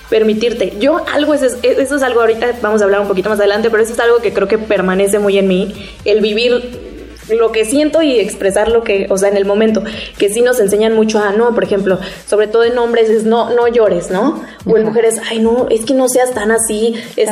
permitirte. 0.10 0.74
Yo 0.80 1.02
algo, 1.12 1.34
eso 1.34 1.46
es, 1.46 1.58
eso 1.64 1.96
es 1.96 2.04
algo 2.04 2.22
ahorita, 2.22 2.54
vamos 2.62 2.82
a 2.82 2.86
hablar 2.86 3.02
un 3.02 3.08
poquito 3.08 3.30
más 3.30 3.40
adelante, 3.40 3.70
pero 3.70 3.84
eso 3.84 3.94
es 3.94 4.00
algo 4.00 4.20
que 4.20 4.34
creo 4.34 4.48
que 4.48 4.58
permanece 4.58 5.20
muy 5.20 5.38
en 5.38 5.48
mí, 5.48 5.74
el 6.06 6.22
vivir 6.22 6.95
lo 7.30 7.52
que 7.52 7.66
siento 7.66 8.02
y 8.02 8.20
expresar 8.20 8.70
lo 8.70 8.84
que, 8.84 9.08
o 9.10 9.18
sea, 9.18 9.30
en 9.30 9.38
el 9.38 9.46
momento, 9.46 9.84
que 10.18 10.30
sí 10.30 10.42
nos 10.42 10.60
enseñan 10.60 10.94
mucho 10.94 11.20
a, 11.20 11.32
no, 11.32 11.54
por 11.54 11.64
ejemplo, 11.64 12.00
sobre 12.28 12.48
todo 12.48 12.64
en 12.64 12.78
hombres 12.78 13.10
es 13.10 13.26
no, 13.26 13.50
no 13.52 13.68
llores, 13.68 14.12
¿no? 14.12 14.42
O 14.66 14.78
en 14.78 14.86
mujeres, 14.86 15.20
ay, 15.30 15.40
no, 15.40 15.68
es 15.70 15.86
que 15.86 15.94
no 15.94 16.08
seas 16.10 16.32
tan 16.32 16.52
así, 16.52 16.96
este, 17.16 17.26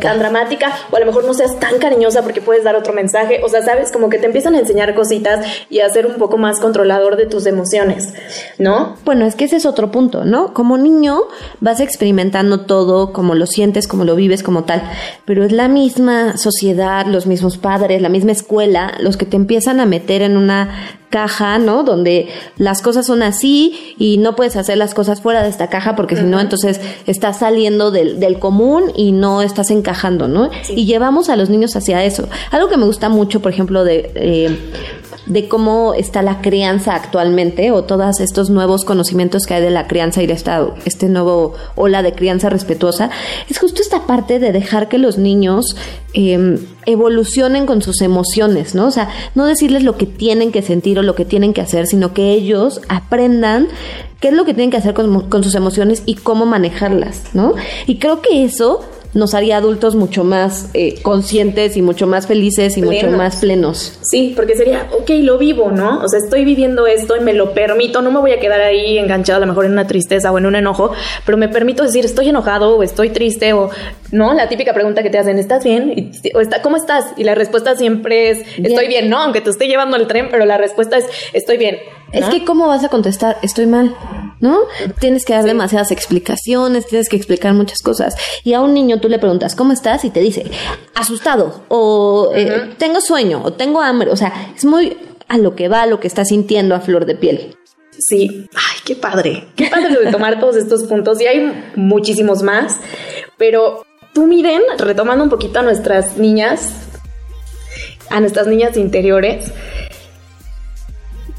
tan 0.00 0.18
dramática. 0.18 0.72
o 0.90 0.96
a 0.96 1.00
lo 1.00 1.06
mejor 1.06 1.24
no 1.24 1.34
seas 1.34 1.58
tan 1.58 1.78
cariñosa 1.78 2.22
porque 2.22 2.40
puedes 2.40 2.64
dar 2.64 2.76
otro 2.76 2.92
mensaje, 2.92 3.40
o 3.44 3.48
sea, 3.48 3.62
sabes, 3.62 3.92
como 3.92 4.08
que 4.08 4.18
te 4.18 4.26
empiezan 4.26 4.54
a 4.54 4.58
enseñar 4.58 4.94
cositas 4.94 5.44
y 5.70 5.80
a 5.80 5.88
ser 5.88 6.06
un 6.06 6.14
poco 6.14 6.38
más 6.38 6.60
controlador 6.60 7.16
de 7.16 7.26
tus 7.26 7.46
emociones, 7.46 8.14
¿no? 8.58 8.96
Bueno, 9.04 9.26
es 9.26 9.34
que 9.34 9.44
ese 9.44 9.56
es 9.56 9.66
otro 9.66 9.90
punto, 9.90 10.24
¿no? 10.24 10.52
Como 10.54 10.78
niño 10.78 11.22
vas 11.60 11.80
experimentando 11.80 12.60
todo, 12.60 13.12
como 13.12 13.34
lo 13.34 13.46
sientes, 13.46 13.88
como 13.88 14.04
lo 14.04 14.16
vives, 14.16 14.42
como 14.42 14.64
tal, 14.64 14.82
pero 15.24 15.44
es 15.44 15.52
la 15.52 15.68
misma 15.68 16.36
sociedad, 16.36 17.06
los 17.06 17.26
mismos 17.26 17.58
padres, 17.58 18.00
la 18.02 18.08
misma 18.08 18.32
escuela, 18.32 18.94
los 19.00 19.16
que 19.16 19.26
te 19.32 19.36
empiezan 19.36 19.80
a 19.80 19.86
meter 19.86 20.20
en 20.20 20.36
una 20.36 20.98
caja, 21.08 21.56
¿no? 21.56 21.84
Donde 21.84 22.28
las 22.58 22.82
cosas 22.82 23.06
son 23.06 23.22
así 23.22 23.94
y 23.96 24.18
no 24.18 24.36
puedes 24.36 24.56
hacer 24.56 24.76
las 24.76 24.92
cosas 24.92 25.22
fuera 25.22 25.42
de 25.42 25.48
esta 25.48 25.70
caja 25.70 25.96
porque 25.96 26.16
si 26.16 26.24
no, 26.24 26.38
entonces 26.38 26.82
estás 27.06 27.38
saliendo 27.38 27.90
del, 27.90 28.20
del, 28.20 28.38
común 28.38 28.92
y 28.94 29.12
no 29.12 29.40
estás 29.40 29.70
encajando, 29.70 30.28
¿no? 30.28 30.50
Y 30.68 30.84
llevamos 30.84 31.30
a 31.30 31.36
los 31.36 31.48
niños 31.48 31.74
hacia 31.76 32.04
eso. 32.04 32.28
Algo 32.50 32.68
que 32.68 32.76
me 32.76 32.84
gusta 32.84 33.08
mucho, 33.08 33.40
por 33.40 33.52
ejemplo, 33.52 33.84
de... 33.84 34.10
Eh, 34.14 34.58
de 35.26 35.48
cómo 35.48 35.94
está 35.94 36.22
la 36.22 36.40
crianza 36.40 36.94
actualmente 36.94 37.70
o 37.70 37.84
todos 37.84 38.20
estos 38.20 38.50
nuevos 38.50 38.84
conocimientos 38.84 39.46
que 39.46 39.54
hay 39.54 39.62
de 39.62 39.70
la 39.70 39.86
crianza 39.86 40.22
y 40.22 40.26
de 40.26 40.32
esta, 40.32 40.66
este 40.84 41.08
nuevo 41.08 41.54
ola 41.76 42.02
de 42.02 42.12
crianza 42.12 42.50
respetuosa, 42.50 43.10
es 43.48 43.58
justo 43.58 43.82
esta 43.82 44.06
parte 44.06 44.38
de 44.38 44.52
dejar 44.52 44.88
que 44.88 44.98
los 44.98 45.18
niños 45.18 45.76
em, 46.12 46.58
evolucionen 46.86 47.66
con 47.66 47.82
sus 47.82 48.02
emociones, 48.02 48.74
¿no? 48.74 48.86
O 48.86 48.90
sea, 48.90 49.08
no 49.34 49.46
decirles 49.46 49.84
lo 49.84 49.96
que 49.96 50.06
tienen 50.06 50.52
que 50.52 50.62
sentir 50.62 50.98
o 50.98 51.02
lo 51.02 51.14
que 51.14 51.24
tienen 51.24 51.52
que 51.52 51.60
hacer, 51.60 51.86
sino 51.86 52.12
que 52.12 52.32
ellos 52.32 52.80
aprendan 52.88 53.68
qué 54.20 54.28
es 54.28 54.34
lo 54.34 54.44
que 54.44 54.54
tienen 54.54 54.70
que 54.70 54.76
hacer 54.76 54.94
con, 54.94 55.28
con 55.28 55.44
sus 55.44 55.54
emociones 55.54 56.02
y 56.06 56.14
cómo 56.14 56.46
manejarlas, 56.46 57.34
¿no? 57.34 57.54
Y 57.86 57.98
creo 57.98 58.22
que 58.22 58.44
eso 58.44 58.80
nos 59.14 59.34
haría 59.34 59.58
adultos 59.58 59.94
mucho 59.94 60.24
más 60.24 60.70
eh, 60.74 61.00
conscientes 61.02 61.76
y 61.76 61.82
mucho 61.82 62.06
más 62.06 62.26
felices 62.26 62.76
y 62.76 62.82
mucho 62.82 63.10
más 63.10 63.36
plenos. 63.36 63.98
Sí, 64.02 64.32
porque 64.34 64.56
sería, 64.56 64.88
ok, 64.92 65.10
lo 65.20 65.38
vivo, 65.38 65.70
¿no? 65.70 66.02
O 66.02 66.08
sea, 66.08 66.18
estoy 66.18 66.44
viviendo 66.44 66.86
esto 66.86 67.16
y 67.16 67.20
me 67.20 67.34
lo 67.34 67.52
permito, 67.52 68.00
no 68.00 68.10
me 68.10 68.20
voy 68.20 68.32
a 68.32 68.40
quedar 68.40 68.60
ahí 68.60 68.98
enganchado 68.98 69.36
a 69.36 69.40
lo 69.40 69.46
mejor 69.46 69.66
en 69.66 69.72
una 69.72 69.86
tristeza 69.86 70.32
o 70.32 70.38
en 70.38 70.46
un 70.46 70.54
enojo, 70.54 70.92
pero 71.26 71.36
me 71.36 71.48
permito 71.48 71.82
decir, 71.82 72.04
estoy 72.04 72.28
enojado 72.30 72.76
o 72.76 72.82
estoy 72.82 73.10
triste 73.10 73.52
o, 73.52 73.70
¿no? 74.12 74.34
La 74.34 74.48
típica 74.48 74.72
pregunta 74.74 75.02
que 75.02 75.10
te 75.10 75.18
hacen, 75.18 75.38
¿estás 75.38 75.64
bien? 75.64 76.12
o 76.34 76.40
está, 76.40 76.62
¿Cómo 76.62 76.76
estás? 76.76 77.06
Y 77.16 77.24
la 77.24 77.34
respuesta 77.34 77.74
siempre 77.74 78.30
es, 78.30 78.38
estoy 78.58 78.86
bien, 78.86 79.08
¿no? 79.08 79.18
Aunque 79.18 79.40
te 79.40 79.50
esté 79.50 79.66
llevando 79.66 79.96
el 79.96 80.06
tren, 80.06 80.28
pero 80.30 80.44
la 80.44 80.58
respuesta 80.58 80.98
es, 80.98 81.06
estoy 81.32 81.56
bien. 81.56 81.78
Es 82.12 82.26
que, 82.26 82.44
¿cómo 82.44 82.68
vas 82.68 82.84
a 82.84 82.90
contestar? 82.90 83.38
Estoy 83.42 83.66
mal, 83.66 83.96
¿no? 84.38 84.58
Tienes 85.00 85.24
que 85.24 85.32
dar 85.32 85.44
demasiadas 85.44 85.90
explicaciones, 85.90 86.86
tienes 86.86 87.08
que 87.08 87.16
explicar 87.16 87.54
muchas 87.54 87.80
cosas. 87.80 88.14
Y 88.44 88.52
a 88.52 88.60
un 88.60 88.74
niño 88.74 89.00
tú 89.00 89.08
le 89.08 89.18
preguntas, 89.18 89.56
¿cómo 89.56 89.72
estás? 89.72 90.04
Y 90.04 90.10
te 90.10 90.20
dice, 90.20 90.44
asustado, 90.94 91.64
o 91.68 92.30
eh, 92.34 92.74
tengo 92.76 93.00
sueño, 93.00 93.40
o 93.42 93.54
tengo 93.54 93.80
hambre. 93.80 94.10
O 94.10 94.16
sea, 94.16 94.52
es 94.54 94.66
muy 94.66 94.98
a 95.26 95.38
lo 95.38 95.56
que 95.56 95.68
va, 95.68 95.82
a 95.82 95.86
lo 95.86 96.00
que 96.00 96.06
está 96.06 96.26
sintiendo 96.26 96.74
a 96.74 96.80
flor 96.80 97.06
de 97.06 97.14
piel. 97.14 97.56
Sí, 97.98 98.46
ay, 98.54 98.78
qué 98.84 98.94
padre. 98.94 99.48
Qué 99.56 99.68
padre 99.68 99.96
de 100.04 100.10
tomar 100.10 100.38
todos 100.38 100.56
estos 100.56 100.84
puntos. 100.84 101.18
Y 101.22 101.26
hay 101.26 101.70
muchísimos 101.76 102.42
más. 102.42 102.78
Pero 103.38 103.84
tú, 104.12 104.26
miren, 104.26 104.62
retomando 104.78 105.24
un 105.24 105.30
poquito 105.30 105.60
a 105.60 105.62
nuestras 105.62 106.16
niñas, 106.16 106.72
a 108.10 108.20
nuestras 108.20 108.46
niñas 108.46 108.76
interiores, 108.76 109.52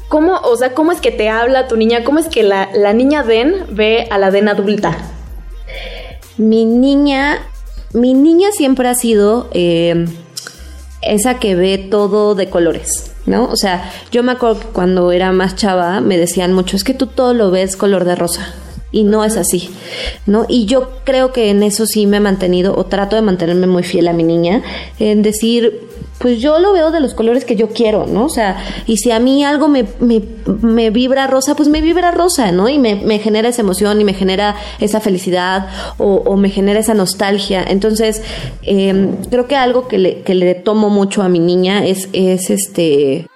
¿cómo, 0.08 0.36
o 0.38 0.56
sea, 0.56 0.74
cómo 0.74 0.92
es 0.92 1.00
que 1.00 1.10
te 1.10 1.28
habla 1.28 1.68
tu 1.68 1.76
niña? 1.76 2.04
¿Cómo 2.04 2.18
es 2.18 2.26
que 2.26 2.42
la, 2.42 2.92
niña 2.92 3.22
Den 3.22 3.66
ve 3.70 4.08
a 4.10 4.18
la 4.18 4.30
Den 4.30 4.48
adulta? 4.48 4.96
Mi 6.36 6.64
niña, 6.64 7.38
mi 7.92 8.14
niña 8.14 8.50
siempre 8.52 8.88
ha 8.88 8.94
sido 8.94 9.48
eh, 9.52 10.06
esa 11.02 11.38
que 11.38 11.54
ve 11.54 11.78
todo 11.78 12.34
de 12.34 12.50
colores. 12.50 13.10
¿No? 13.26 13.46
O 13.46 13.56
sea, 13.56 13.90
yo 14.12 14.22
me 14.22 14.32
acuerdo 14.32 14.60
que 14.60 14.66
cuando 14.66 15.10
era 15.10 15.32
más 15.32 15.56
chava 15.56 16.02
me 16.02 16.18
decían 16.18 16.52
mucho, 16.52 16.76
es 16.76 16.84
que 16.84 16.92
tú 16.92 17.06
todo 17.06 17.32
lo 17.32 17.50
ves 17.50 17.74
color 17.74 18.04
de 18.04 18.16
rosa 18.16 18.54
y 18.94 19.02
no 19.02 19.24
es 19.24 19.36
así, 19.36 19.70
¿no? 20.24 20.46
Y 20.48 20.66
yo 20.66 20.92
creo 21.04 21.32
que 21.32 21.50
en 21.50 21.62
eso 21.64 21.84
sí 21.84 22.06
me 22.06 22.18
he 22.18 22.20
mantenido 22.20 22.76
o 22.76 22.86
trato 22.86 23.16
de 23.16 23.22
mantenerme 23.22 23.66
muy 23.66 23.82
fiel 23.82 24.06
a 24.06 24.12
mi 24.12 24.22
niña, 24.22 24.62
en 25.00 25.22
decir, 25.22 25.80
pues 26.18 26.40
yo 26.40 26.60
lo 26.60 26.72
veo 26.72 26.92
de 26.92 27.00
los 27.00 27.12
colores 27.12 27.44
que 27.44 27.56
yo 27.56 27.70
quiero, 27.70 28.06
¿no? 28.06 28.26
O 28.26 28.28
sea, 28.28 28.56
y 28.86 28.98
si 28.98 29.10
a 29.10 29.18
mí 29.18 29.44
algo 29.44 29.66
me, 29.66 29.84
me, 30.00 30.90
vibra 30.90 31.26
rosa, 31.26 31.56
pues 31.56 31.68
me 31.68 31.80
vibra 31.80 32.12
rosa, 32.12 32.52
¿no? 32.52 32.68
Y 32.68 32.78
me, 32.78 33.18
genera 33.18 33.48
esa 33.48 33.62
emoción 33.62 34.00
y 34.00 34.04
me 34.04 34.14
genera 34.14 34.54
esa 34.80 35.00
felicidad 35.00 35.66
o, 35.98 36.36
me 36.36 36.50
genera 36.50 36.78
esa 36.78 36.94
nostalgia. 36.94 37.64
Entonces, 37.66 38.22
em, 38.62 39.16
creo 39.28 39.48
que 39.48 39.56
algo 39.56 39.88
que 39.88 39.98
le, 39.98 40.22
que 40.22 40.34
le 40.34 40.54
tomo 40.54 40.88
mucho 40.88 41.22
a 41.22 41.28
mi 41.28 41.40
niña 41.40 41.84
es, 41.84 42.08
es 42.12 42.48
este 42.50 43.26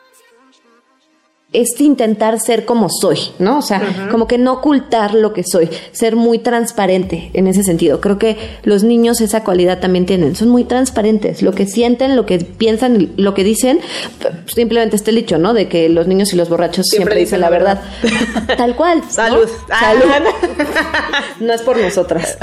es 1.50 1.80
intentar 1.80 2.38
ser 2.40 2.66
como 2.66 2.90
soy, 2.90 3.18
¿no? 3.38 3.58
O 3.58 3.62
sea, 3.62 4.08
como 4.10 4.26
que 4.26 4.36
no 4.36 4.52
ocultar 4.52 5.14
lo 5.14 5.32
que 5.32 5.42
soy, 5.44 5.70
ser 5.92 6.14
muy 6.14 6.38
transparente 6.38 7.30
en 7.32 7.46
ese 7.46 7.62
sentido. 7.62 8.02
Creo 8.02 8.18
que 8.18 8.36
los 8.64 8.84
niños 8.84 9.22
esa 9.22 9.44
cualidad 9.44 9.80
también 9.80 10.04
tienen, 10.04 10.36
son 10.36 10.50
muy 10.50 10.64
transparentes, 10.64 11.40
lo 11.40 11.52
que 11.52 11.66
sienten, 11.66 12.16
lo 12.16 12.26
que 12.26 12.38
piensan, 12.38 13.12
lo 13.16 13.32
que 13.32 13.44
dicen, 13.44 13.80
simplemente 14.46 14.96
este 14.96 15.10
dicho, 15.10 15.38
¿no? 15.38 15.54
De 15.54 15.68
que 15.68 15.88
los 15.88 16.06
niños 16.06 16.34
y 16.34 16.36
los 16.36 16.50
borrachos 16.50 16.86
siempre, 16.86 17.16
dicen 17.18 17.40
la 17.40 17.48
verdad. 17.48 17.80
Tal 18.58 18.76
cual. 18.76 19.02
Salud. 19.08 19.48
Salud. 19.68 20.04
no 21.40 21.54
es 21.54 21.62
por 21.62 21.78
nosotras. 21.78 22.36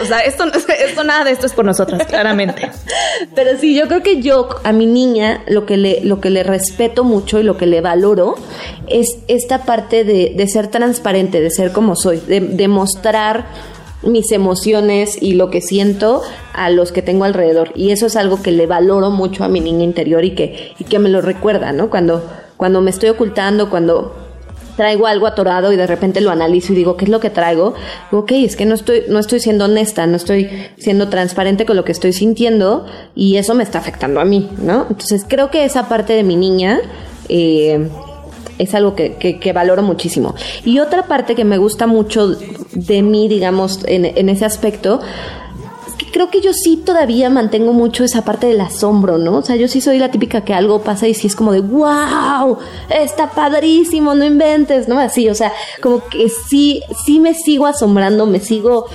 o 0.00 0.06
sea, 0.06 0.20
esto, 0.20 0.44
esto 0.46 1.04
nada 1.04 1.24
de 1.24 1.32
esto 1.32 1.44
es 1.44 1.52
por 1.52 1.66
nosotras, 1.66 2.06
claramente. 2.06 2.70
Pero 3.34 3.58
sí, 3.60 3.74
yo 3.74 3.88
creo 3.88 4.02
que 4.02 4.22
yo 4.22 4.48
a 4.64 4.72
mi 4.72 4.86
niña 4.86 5.42
lo 5.48 5.66
que 5.66 5.76
le, 5.76 6.00
lo 6.02 6.18
que 6.22 6.30
le 6.30 6.42
respeto 6.44 7.04
mucho 7.04 7.38
y 7.38 7.42
lo 7.42 7.58
que 7.58 7.66
le 7.66 7.82
valoro 7.82 8.22
es 8.88 9.18
esta 9.28 9.64
parte 9.64 10.04
de, 10.04 10.46
ser 10.48 10.68
transparente, 10.68 11.40
de 11.40 11.50
ser 11.50 11.72
como 11.72 11.96
soy, 11.96 12.18
de, 12.20 12.68
mostrar 12.68 13.46
mis 14.02 14.32
emociones 14.32 15.16
y 15.20 15.34
lo 15.34 15.50
que 15.50 15.60
siento 15.60 16.22
a 16.52 16.70
los 16.70 16.92
que 16.92 17.02
tengo 17.02 17.24
alrededor. 17.24 17.70
Y 17.74 17.90
eso 17.90 18.06
es 18.06 18.16
algo 18.16 18.42
que 18.42 18.50
le 18.50 18.66
valoro 18.66 19.10
mucho 19.10 19.44
a 19.44 19.48
mi 19.48 19.60
niña 19.60 19.84
interior 19.84 20.24
y 20.24 20.34
que, 20.34 20.72
y 20.78 20.84
que 20.84 20.98
me 20.98 21.08
lo 21.08 21.20
recuerda, 21.20 21.72
¿no? 21.72 21.88
Cuando, 21.90 22.22
cuando 22.56 22.80
me 22.80 22.90
estoy 22.90 23.10
ocultando, 23.10 23.70
cuando 23.70 24.14
traigo 24.76 25.06
algo 25.06 25.26
atorado 25.26 25.72
y 25.72 25.76
de 25.76 25.86
repente 25.86 26.20
lo 26.20 26.30
analizo 26.30 26.72
y 26.72 26.76
digo, 26.76 26.96
¿qué 26.96 27.04
es 27.04 27.10
lo 27.10 27.20
que 27.20 27.30
traigo? 27.30 27.74
Ok, 28.10 28.32
es 28.32 28.56
que 28.56 28.66
no 28.66 28.74
estoy, 28.74 29.04
no 29.08 29.18
estoy 29.18 29.40
siendo 29.40 29.66
honesta, 29.66 30.06
no 30.06 30.16
estoy 30.16 30.48
siendo 30.78 31.08
transparente 31.08 31.66
con 31.66 31.76
lo 31.76 31.84
que 31.84 31.92
estoy 31.92 32.12
sintiendo 32.12 32.86
y 33.14 33.36
eso 33.36 33.54
me 33.54 33.62
está 33.62 33.78
afectando 33.78 34.20
a 34.20 34.24
mí, 34.24 34.48
¿no? 34.58 34.86
Entonces 34.88 35.24
creo 35.28 35.50
que 35.50 35.64
esa 35.64 35.88
parte 35.88 36.14
de 36.14 36.22
mi 36.22 36.36
niña 36.36 36.80
eh, 37.28 37.88
es 38.58 38.74
algo 38.74 38.94
que, 38.94 39.52
valoro 39.54 39.82
muchísimo. 39.82 40.34
Y 40.64 40.78
otra 40.78 41.06
parte 41.06 41.34
que 41.34 41.44
me 41.44 41.58
gusta 41.58 41.86
mucho 41.86 42.28
de 42.28 43.02
mí, 43.02 43.28
digamos, 43.28 43.80
en, 43.86 44.28
ese 44.28 44.44
aspecto, 44.44 45.00
es 45.86 45.94
que 45.94 46.10
creo 46.10 46.30
que 46.30 46.40
yo 46.40 46.52
sí 46.52 46.76
todavía 46.84 47.28
mantengo 47.30 47.72
mucho 47.72 48.04
esa 48.04 48.24
parte 48.24 48.46
del 48.46 48.60
asombro, 48.60 49.18
¿no? 49.18 49.38
O 49.38 49.42
sea, 49.42 49.56
yo 49.56 49.68
sí 49.68 49.80
soy 49.80 49.98
la 49.98 50.10
típica 50.10 50.42
que 50.42 50.54
algo 50.54 50.82
pasa 50.82 51.08
y 51.08 51.14
sí 51.14 51.26
es 51.26 51.36
como 51.36 51.52
de, 51.52 51.60
wow, 51.60 52.58
está 52.88 53.30
padrísimo, 53.30 54.14
no 54.14 54.24
inventes, 54.24 54.88
¿no? 54.88 54.98
Así, 54.98 55.28
o 55.28 55.34
sea, 55.34 55.52
como 55.82 56.04
que 56.08 56.28
sí, 56.28 56.82
sí 57.04 57.20
me 57.20 57.34
sigo 57.34 57.66
asombrando, 57.66 58.26
me 58.26 58.40
sigo, 58.40 58.86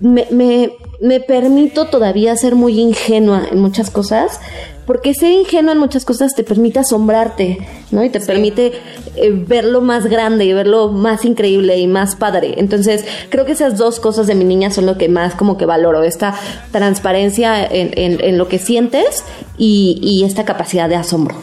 me, 0.00 0.26
me, 0.30 0.72
me 1.02 1.18
permito 1.18 1.86
todavía 1.86 2.36
ser 2.36 2.54
muy 2.54 2.80
ingenua 2.80 3.42
en 3.50 3.58
muchas 3.58 3.90
cosas 3.90 4.38
porque 4.86 5.14
ser 5.14 5.32
ingenuo 5.32 5.72
en 5.72 5.78
muchas 5.78 6.04
cosas 6.04 6.34
te 6.34 6.44
permite 6.44 6.78
asombrarte, 6.78 7.58
¿no? 7.90 8.04
Y 8.04 8.10
te 8.10 8.20
permite 8.20 8.72
eh, 9.16 9.30
verlo 9.32 9.80
más 9.80 10.06
grande 10.06 10.44
y 10.44 10.52
verlo 10.52 10.90
más 10.90 11.24
increíble 11.24 11.78
y 11.78 11.88
más 11.88 12.14
padre. 12.14 12.54
Entonces, 12.58 13.04
creo 13.30 13.44
que 13.44 13.52
esas 13.52 13.78
dos 13.78 13.98
cosas 13.98 14.28
de 14.28 14.36
mi 14.36 14.44
niña 14.44 14.70
son 14.70 14.86
lo 14.86 14.96
que 14.96 15.08
más 15.08 15.34
como 15.34 15.56
que 15.56 15.66
valoro, 15.66 16.02
esta 16.04 16.34
transparencia 16.70 17.64
en, 17.64 18.38
lo 18.38 18.48
que 18.48 18.58
sientes 18.58 19.24
y, 19.58 20.22
esta 20.24 20.44
capacidad 20.44 20.88
de 20.88 20.96
asombro. 20.96 21.34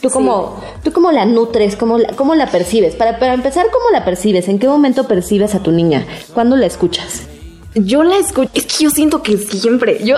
¿Tú 0.00 0.10
cómo, 0.10 0.60
¿Tú 0.84 0.92
cómo 0.92 1.10
la 1.10 1.24
nutres? 1.24 1.74
¿Cómo 1.74 1.98
la, 1.98 2.14
cómo 2.14 2.36
la 2.36 2.46
percibes? 2.46 2.94
Para, 2.94 3.18
para 3.18 3.34
empezar, 3.34 3.66
¿cómo 3.72 3.90
la 3.90 4.04
percibes? 4.04 4.48
¿En 4.48 4.60
qué 4.60 4.68
momento 4.68 5.08
percibes 5.08 5.56
a 5.56 5.60
tu 5.60 5.72
niña? 5.72 6.06
¿Cuándo 6.34 6.54
la 6.54 6.66
escuchas? 6.66 7.22
Yo 7.74 8.02
la 8.02 8.16
escucho, 8.16 8.50
es 8.54 8.66
que 8.66 8.84
yo 8.84 8.90
siento 8.90 9.22
que 9.22 9.36
siempre, 9.36 10.04
yo 10.04 10.16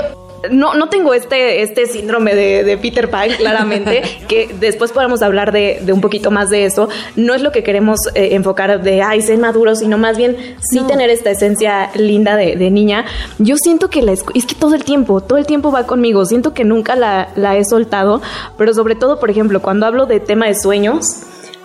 no, 0.51 0.75
no 0.75 0.89
tengo 0.89 1.13
este, 1.13 1.63
este 1.63 1.87
síndrome 1.87 2.35
de, 2.35 2.79
Peter 2.79 3.11
Pan, 3.11 3.29
claramente, 3.37 4.03
que 4.29 4.55
después 4.59 4.93
podamos 4.93 5.23
hablar 5.23 5.53
de, 5.53 5.83
un 5.93 6.01
poquito 6.01 6.31
más 6.31 6.49
de 6.49 6.65
eso. 6.65 6.89
No 7.17 7.35
es 7.35 7.43
lo 7.43 7.53
que 7.53 7.63
queremos 7.63 7.99
eh, 8.15 8.31
enfocar 8.33 8.83
de, 8.83 9.03
ay, 9.03 9.21
ser 9.21 9.39
maduros, 9.39 9.81
sino 9.81 9.99
más 9.99 10.17
bien 10.17 10.37
sí 10.61 10.81
tener 10.87 11.11
esta 11.11 11.31
esencia 11.31 11.91
linda 11.95 12.37
de, 12.37 12.71
niña. 12.71 13.05
Yo 13.39 13.57
siento 13.57 13.91
que 13.91 14.03
la 14.03 14.13
es 14.13 14.23
que 14.23 14.55
todo 14.55 14.75
el 14.75 14.85
tiempo, 14.85 15.21
todo 15.21 15.39
el 15.39 15.47
tiempo 15.47 15.73
va 15.73 15.87
conmigo. 15.87 16.25
Siento 16.25 16.55
que 16.55 16.65
nunca 16.65 16.95
la, 16.97 17.31
la 17.37 17.57
he 17.57 17.65
soltado, 17.65 18.23
pero 18.57 18.73
sobre 18.73 18.95
todo, 18.95 19.19
por 19.19 19.31
ejemplo, 19.31 19.61
cuando 19.61 19.87
hablo 19.87 20.07
de 20.07 20.21
tema 20.21 20.47
de 20.47 20.55
sueños, 20.55 21.05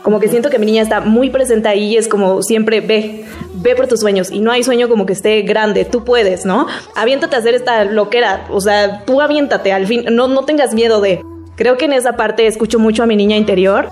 como 0.05 0.19
que 0.19 0.27
siento 0.27 0.51
que 0.51 0.59
mi 0.59 0.67
niña 0.67 0.83
está 0.83 1.01
muy 1.01 1.31
presente 1.31 1.67
ahí 1.67 1.93
y 1.93 1.97
es 1.97 2.07
como 2.07 2.43
siempre 2.43 2.79
ve, 2.79 3.25
ve 3.55 3.75
por 3.75 3.88
tus 3.88 4.01
sueños 4.01 4.29
y 4.29 4.39
no 4.39 4.51
hay 4.51 4.62
sueño 4.62 4.88
como 4.88 5.07
que 5.07 5.13
esté 5.13 5.41
grande, 5.41 5.83
tú 5.83 6.03
puedes, 6.03 6.45
¿no? 6.45 6.67
Aviéntate 6.95 7.35
a 7.35 7.39
hacer 7.39 7.55
esta 7.55 7.85
loquera, 7.85 8.45
o 8.51 8.62
sea, 8.62 9.03
tú 9.03 9.19
aviéntate, 9.19 9.74
al 9.74 9.88
fin, 9.88 10.05
no, 10.12 10.27
no 10.27 10.45
tengas 10.45 10.75
miedo 10.75 11.01
de... 11.01 11.24
Creo 11.55 11.75
que 11.77 11.85
en 11.85 11.93
esa 11.93 12.17
parte 12.17 12.45
escucho 12.45 12.77
mucho 12.77 13.01
a 13.01 13.07
mi 13.07 13.15
niña 13.15 13.35
interior. 13.35 13.89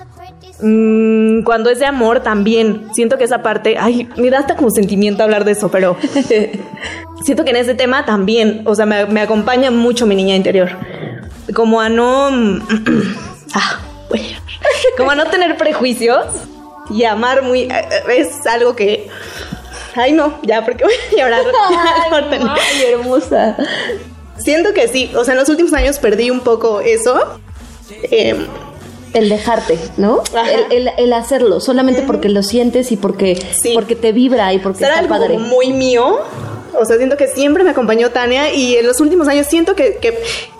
Mm, 0.61 1.41
cuando 1.41 1.71
es 1.71 1.79
de 1.79 1.87
amor 1.87 2.19
también, 2.19 2.89
siento 2.93 3.17
que 3.17 3.23
esa 3.23 3.41
parte, 3.41 3.77
ay, 3.79 4.07
me 4.15 4.29
da 4.29 4.37
hasta 4.37 4.55
como 4.55 4.69
sentimiento 4.69 5.23
hablar 5.23 5.45
de 5.45 5.53
eso, 5.53 5.71
pero 5.71 5.97
siento 7.23 7.43
que 7.43 7.49
en 7.49 7.55
ese 7.55 7.73
tema 7.73 8.05
también, 8.05 8.61
o 8.65 8.75
sea, 8.75 8.85
me, 8.85 9.07
me 9.07 9.21
acompaña 9.21 9.71
mucho 9.71 10.05
mi 10.05 10.15
niña 10.15 10.35
interior. 10.35 10.69
Como 11.55 11.81
a 11.81 11.89
no... 11.89 12.29
ah, 13.55 13.79
como 14.97 15.11
a 15.11 15.15
no 15.15 15.25
tener 15.27 15.57
prejuicios 15.57 16.25
y 16.89 17.03
amar 17.05 17.43
muy 17.43 17.61
eh, 17.61 17.69
eh, 17.71 18.03
es 18.17 18.45
algo 18.45 18.75
que 18.75 19.07
ay 19.95 20.11
no 20.11 20.39
ya 20.43 20.65
porque 20.65 20.83
voy 20.83 20.93
a 20.93 21.23
llorar 21.23 21.43
ay, 22.11 22.83
hermosa 22.91 23.57
siento 24.37 24.73
que 24.73 24.87
sí 24.87 25.11
o 25.15 25.23
sea 25.23 25.33
en 25.33 25.39
los 25.39 25.49
últimos 25.49 25.73
años 25.73 25.99
perdí 25.99 26.29
un 26.29 26.41
poco 26.41 26.81
eso 26.81 27.39
em, 28.11 28.45
el 29.13 29.29
dejarte, 29.29 29.77
¿no? 29.97 30.23
El, 30.71 31.13
hacerlo, 31.13 31.59
solamente 31.59 32.01
porque 32.01 32.29
lo 32.29 32.41
sientes 32.41 32.91
y 32.91 32.97
porque, 32.97 33.39
porque 33.73 33.95
te 33.95 34.11
vibra 34.11 34.53
y 34.53 34.59
porque 34.59 34.83
está 34.83 34.97
algo 34.97 35.09
padre. 35.09 35.37
muy 35.37 35.71
mío. 35.71 36.19
O 36.75 36.85
sea, 36.85 36.97
siento 36.97 37.17
que 37.17 37.27
siempre 37.27 37.63
me 37.63 37.69
acompañó 37.69 38.09
Tania 38.09 38.51
y 38.51 38.75
en 38.75 38.87
los 38.87 38.99
últimos 38.99 39.27
años 39.27 39.45
siento 39.47 39.75
que, 39.75 39.99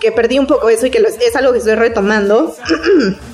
que, 0.00 0.12
perdí 0.12 0.38
un 0.38 0.46
poco 0.46 0.68
eso 0.68 0.86
y 0.86 0.90
que 0.90 0.98
es 0.98 1.36
algo 1.36 1.52
que 1.52 1.58
estoy 1.58 1.74
retomando. 1.74 2.54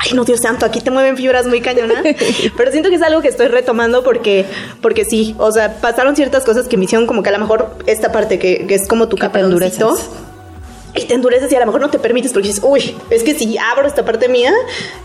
ay 0.00 0.12
no 0.14 0.24
Dios 0.24 0.40
santo, 0.40 0.66
aquí 0.66 0.80
te 0.80 0.90
mueven 0.90 1.16
fibras 1.16 1.46
muy 1.46 1.60
cañonas, 1.60 2.02
pero 2.56 2.72
siento 2.72 2.88
que 2.88 2.96
es 2.96 3.02
algo 3.02 3.20
que 3.20 3.28
estoy 3.28 3.48
retomando 3.48 4.02
porque, 4.02 4.46
porque 4.80 5.04
sí, 5.04 5.34
o 5.38 5.52
sea, 5.52 5.80
pasaron 5.80 6.16
ciertas 6.16 6.44
cosas 6.44 6.68
que 6.68 6.76
me 6.76 6.84
hicieron 6.84 7.06
como 7.06 7.22
que 7.22 7.28
a 7.28 7.32
lo 7.32 7.38
mejor 7.38 7.76
esta 7.86 8.10
parte 8.12 8.38
que, 8.38 8.66
es 8.68 8.88
como 8.88 9.08
tu 9.08 9.16
capa 9.16 9.40
y 10.94 11.04
te 11.04 11.14
endureces 11.14 11.52
y 11.52 11.54
a 11.54 11.60
lo 11.60 11.66
mejor 11.66 11.80
no 11.80 11.90
te 11.90 11.98
permites 11.98 12.32
porque 12.32 12.48
dices, 12.48 12.62
uy, 12.64 12.96
es 13.10 13.22
que 13.22 13.34
si 13.34 13.56
abro 13.58 13.86
esta 13.86 14.04
parte 14.04 14.28
mía, 14.28 14.52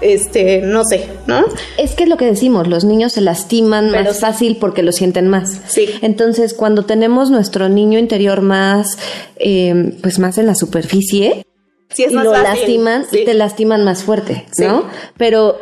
este, 0.01 0.61
no 0.61 0.83
sé, 0.83 1.07
¿no? 1.27 1.45
Es 1.77 1.93
que 1.93 2.03
es 2.03 2.09
lo 2.09 2.17
que 2.17 2.25
decimos, 2.25 2.67
los 2.67 2.83
niños 2.83 3.13
se 3.13 3.21
lastiman 3.21 3.91
más 3.91 4.19
fácil 4.19 4.57
porque 4.57 4.81
lo 4.81 4.91
sienten 4.91 5.27
más. 5.27 5.61
Sí. 5.67 5.87
Entonces, 6.01 6.53
cuando 6.53 6.85
tenemos 6.85 7.29
nuestro 7.29 7.69
niño 7.69 7.99
interior 7.99 8.41
más, 8.41 8.97
eh, 9.37 9.95
pues 10.01 10.17
más 10.17 10.37
en 10.37 10.47
la 10.47 10.55
superficie, 10.55 11.45
y 11.97 12.13
lo 12.13 12.31
lastiman 12.31 13.05
y 13.11 13.25
te 13.25 13.33
lastiman 13.33 13.83
más 13.83 14.03
fuerte, 14.03 14.45
¿no? 14.57 14.85
Pero 15.17 15.59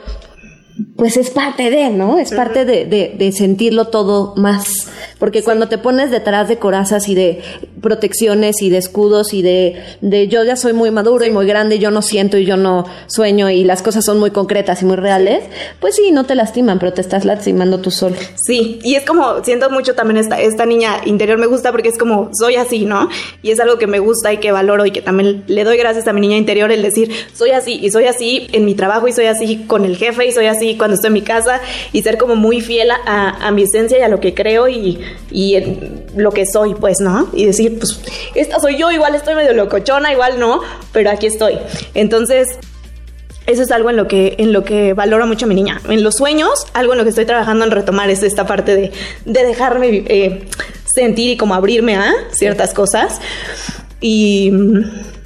pues 0.96 1.18
es 1.18 1.30
parte 1.30 1.70
de, 1.70 1.90
¿no? 1.90 2.18
Es 2.18 2.32
parte 2.32 2.66
de, 2.66 2.86
de, 2.86 3.32
sentirlo 3.32 3.90
todo 3.90 4.34
más, 4.36 4.88
Porque 5.24 5.42
cuando 5.42 5.70
te 5.70 5.78
pones 5.78 6.12
detrás 6.12 6.50
de 6.50 6.58
corazas 6.58 7.08
y 7.08 7.16
de 7.16 7.42
protecciones 7.80 8.62
y 8.62 8.70
de 8.70 8.78
escudos 8.78 9.34
y 9.34 9.42
de, 9.42 9.82
de 10.02 10.28
yo 10.28 10.44
ya 10.44 10.58
soy 10.58 10.74
muy 10.74 10.92
maduro 10.92 11.24
y 11.24 11.32
muy 11.32 11.48
grande, 11.48 11.80
yo 11.80 11.92
no 11.92 12.02
siento 12.02 12.38
y 12.38 12.44
yo 12.44 12.58
no 12.58 12.86
sueño 13.08 13.50
y 13.50 13.64
las 13.64 13.82
cosas 13.82 14.04
son 14.04 14.20
muy 14.20 14.32
concretas 14.32 14.82
y 14.82 14.86
muy 14.86 14.98
reales, 14.98 15.46
pues 15.80 15.96
sí, 15.96 16.12
no 16.12 16.26
te 16.26 16.36
lastiman, 16.36 16.78
pero 16.78 16.92
te 16.92 17.00
estás 17.00 17.24
lastimando 17.24 17.80
tú 17.80 17.90
solo. 17.90 18.18
Sí, 18.36 18.80
y 18.84 18.96
es 18.96 19.06
como, 19.06 19.42
siento 19.46 19.70
mucho 19.70 19.96
también 19.96 20.18
esta, 20.18 20.42
esta 20.42 20.66
niña 20.66 21.00
interior 21.06 21.38
me 21.38 21.48
gusta 21.48 21.72
porque 21.72 21.88
es 21.88 21.98
como, 21.98 22.30
soy 22.34 22.58
así, 22.58 22.84
¿no? 22.84 23.08
Y 23.42 23.52
es 23.52 23.62
algo 23.62 23.78
que 23.78 23.88
me 23.88 24.00
gusta 24.00 24.34
y 24.34 24.40
que 24.40 24.52
valoro 24.52 24.86
y 24.86 24.92
que 24.92 25.02
también 25.02 25.46
le 25.48 25.64
doy 25.64 25.78
gracias 25.78 26.06
a 26.06 26.12
mi 26.12 26.20
niña 26.20 26.36
interior 26.36 26.70
el 26.70 26.82
decir, 26.82 27.10
soy 27.34 27.52
así 27.52 27.80
y 27.82 27.92
soy 27.92 28.08
así 28.08 28.48
en 28.52 28.66
mi 28.66 28.76
trabajo 28.76 29.08
y 29.08 29.14
soy 29.14 29.28
así 29.28 29.64
con 29.68 29.86
el 29.86 29.96
jefe 29.96 30.28
y 30.28 30.34
soy 30.34 30.48
así 30.48 30.76
cuando 30.76 30.96
estoy 30.96 31.08
en 31.08 31.14
mi 31.14 31.22
casa 31.22 31.62
y 31.94 32.02
ser 32.02 32.18
como 32.18 32.36
muy 32.36 32.60
fiel 32.60 32.92
a, 32.92 33.48
a 33.48 33.52
mi 33.52 33.64
esencia 33.64 33.98
y 33.98 34.02
a 34.02 34.10
lo 34.10 34.20
que 34.20 34.34
creo 34.34 34.68
y, 34.68 35.00
y 35.32 35.58
lo 36.16 36.32
que 36.32 36.46
soy, 36.46 36.76
pues, 36.76 37.00
¿no? 37.00 37.30
Y 37.34 37.46
decir, 37.46 37.80
pues, 37.80 38.00
esta 38.36 38.60
soy 38.60 38.78
yo, 38.78 38.92
igual 38.92 39.16
estoy 39.16 39.36
medio 39.36 39.54
locochona, 39.54 40.12
igual 40.12 40.40
no, 40.40 40.62
pero 40.92 41.10
aquí 41.10 41.28
estoy. 41.28 41.58
Entonces, 41.94 42.48
eso 43.46 43.62
es 43.62 43.72
algo 43.72 43.90
en 43.90 43.98
lo 43.98 44.08
que 44.08 44.36
en 44.38 44.54
lo 44.54 44.64
que 44.64 44.94
valoro 44.94 45.28
mucho 45.28 45.46
a 45.46 45.50
mi 45.50 45.56
niña. 45.56 45.82
En 45.90 46.04
los 46.04 46.16
sueños, 46.16 46.68
algo 46.74 46.94
en 46.94 47.00
lo 47.00 47.04
que 47.04 47.10
estoy 47.10 47.26
trabajando 47.26 47.66
en 47.66 47.72
retomar 47.72 48.10
es 48.10 48.24
esta 48.24 48.46
parte 48.46 48.76
de, 48.76 48.92
de 49.26 49.44
dejarme 49.46 50.04
eh, 50.08 50.46
sentir 50.96 51.32
y 51.32 51.38
como 51.38 51.54
abrirme 51.54 51.96
a 51.96 52.14
ciertas 52.32 52.74
cosas. 52.74 53.20
Y, 54.00 54.52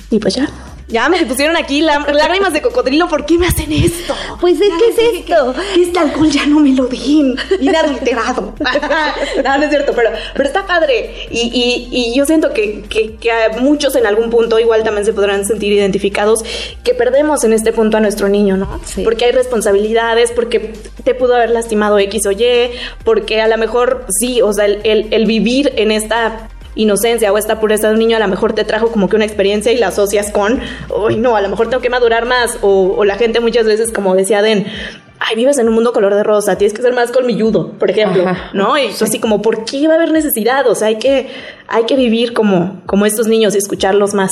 y 0.10 0.20
pues 0.20 0.36
ya. 0.36 0.50
Ya 0.89 1.10
me 1.10 1.25
pusieron 1.25 1.58
aquí 1.58 1.82
lágrimas 1.82 2.53
de 2.53 2.62
cocodrilo, 2.62 3.10
¿por 3.10 3.25
qué 3.25 3.38
me 3.38 3.48
hacen 3.48 3.72
esto? 3.74 4.15
Pues 4.39 4.56
es 4.62 4.70
que 4.70 4.89
es 4.89 5.20
esto. 5.20 5.53
este 5.77 6.00
alcohol 6.00 6.29
ya 6.29 6.46
no 6.46 6.62
me 6.62 6.72
lo 6.72 6.86
den. 6.86 7.36
Viene 7.60 7.77
adulterado. 7.77 8.53
no, 9.44 9.58
no 9.58 9.63
es 9.63 9.70
cierto, 9.70 9.91
pero, 9.94 10.12
pero 10.34 10.48
está 10.48 10.65
padre. 10.65 11.27
Y, 11.29 11.51
y, 11.53 11.89
y 11.91 12.15
yo 12.15 12.25
siento 12.25 12.53
que, 12.53 12.84
que, 12.84 13.15
que, 13.15 13.32
muchos 13.60 13.96
en 13.98 14.08
algún 14.08 14.29
punto 14.29 14.60
igual 14.60 14.84
también 14.84 15.06
se 15.06 15.12
podrán 15.12 15.46
sentir 15.46 15.74
identificados 15.74 16.39
que 16.86 16.94
perdemos 16.94 17.44
en 17.44 17.51
este 17.51 17.74
punto 17.74 17.98
a 17.98 18.00
nuestro 18.00 18.29
niño, 18.29 18.56
¿no? 18.56 18.79
Sí. 18.86 19.03
Porque 19.03 19.25
hay 19.25 19.32
responsabilidades, 19.34 20.32
porque 20.32 20.74
te 21.03 21.13
pudo 21.15 21.36
haber 21.36 21.50
lastimado 21.50 22.00
X 22.00 22.25
o 22.27 22.32
Y, 22.32 22.72
porque 23.03 23.41
a 23.41 23.48
lo 23.48 23.58
mejor 23.58 24.06
sí, 24.08 24.41
o 24.41 24.53
sea, 24.53 24.65
el, 24.65 24.79
el, 24.86 25.08
el 25.12 25.25
vivir 25.25 25.74
en 25.75 25.91
esta 25.91 26.50
inocencia 26.77 27.31
o 27.34 27.38
esta 27.38 27.60
pureza 27.60 27.88
de 27.88 27.93
un 27.93 28.00
niño 28.00 28.17
a 28.17 28.19
lo 28.19 28.27
mejor 28.27 28.53
te 28.53 28.63
trajo 28.63 28.88
como 28.91 29.10
que 29.10 29.15
una 29.15 29.25
experiencia 29.25 29.72
y 29.72 29.77
la 29.77 29.88
asocias 29.88 30.31
con, 30.31 30.62
uy, 30.96 31.17
no, 31.17 31.36
a 31.36 31.41
lo 31.41 31.50
mejor 31.50 31.69
tengo 31.69 31.81
que 31.81 31.89
madurar 31.89 32.25
más. 32.25 32.57
O, 32.62 32.96
o 32.98 33.05
la 33.05 33.15
gente 33.15 33.39
muchas 33.39 33.65
veces, 33.65 33.91
como 33.91 34.15
decía 34.15 34.41
Den, 34.41 34.65
ay, 35.19 35.36
vives 35.36 35.57
en 35.57 35.67
un 35.67 35.74
mundo 35.74 35.93
color 35.93 36.15
de 36.15 36.24
rosa, 36.24 36.57
tienes 36.57 36.74
que 36.74 36.81
ser 36.81 36.93
más 36.93 37.12
colmilludo, 37.12 37.72
por 37.74 37.89
ejemplo, 37.89 38.27
Ajá, 38.27 38.51
¿no? 38.53 38.77
Y 38.77 38.91
sí. 38.91 39.03
así 39.03 39.19
como, 39.19 39.41
¿por 39.41 39.65
qué 39.65 39.88
va 39.88 39.93
a 39.93 39.98
haber 39.98 40.12
necesidad? 40.12 40.67
O 40.67 40.75
sea, 40.75 40.88
hay 40.88 40.98
que, 40.98 41.29
hay 41.67 41.84
que 41.84 41.96
vivir 41.96 42.34
como, 42.34 42.81
como 42.86 43.05
estos 43.05 43.27
niños 43.27 43.55
y 43.55 43.57
escucharlos 43.57 44.13
más. 44.13 44.31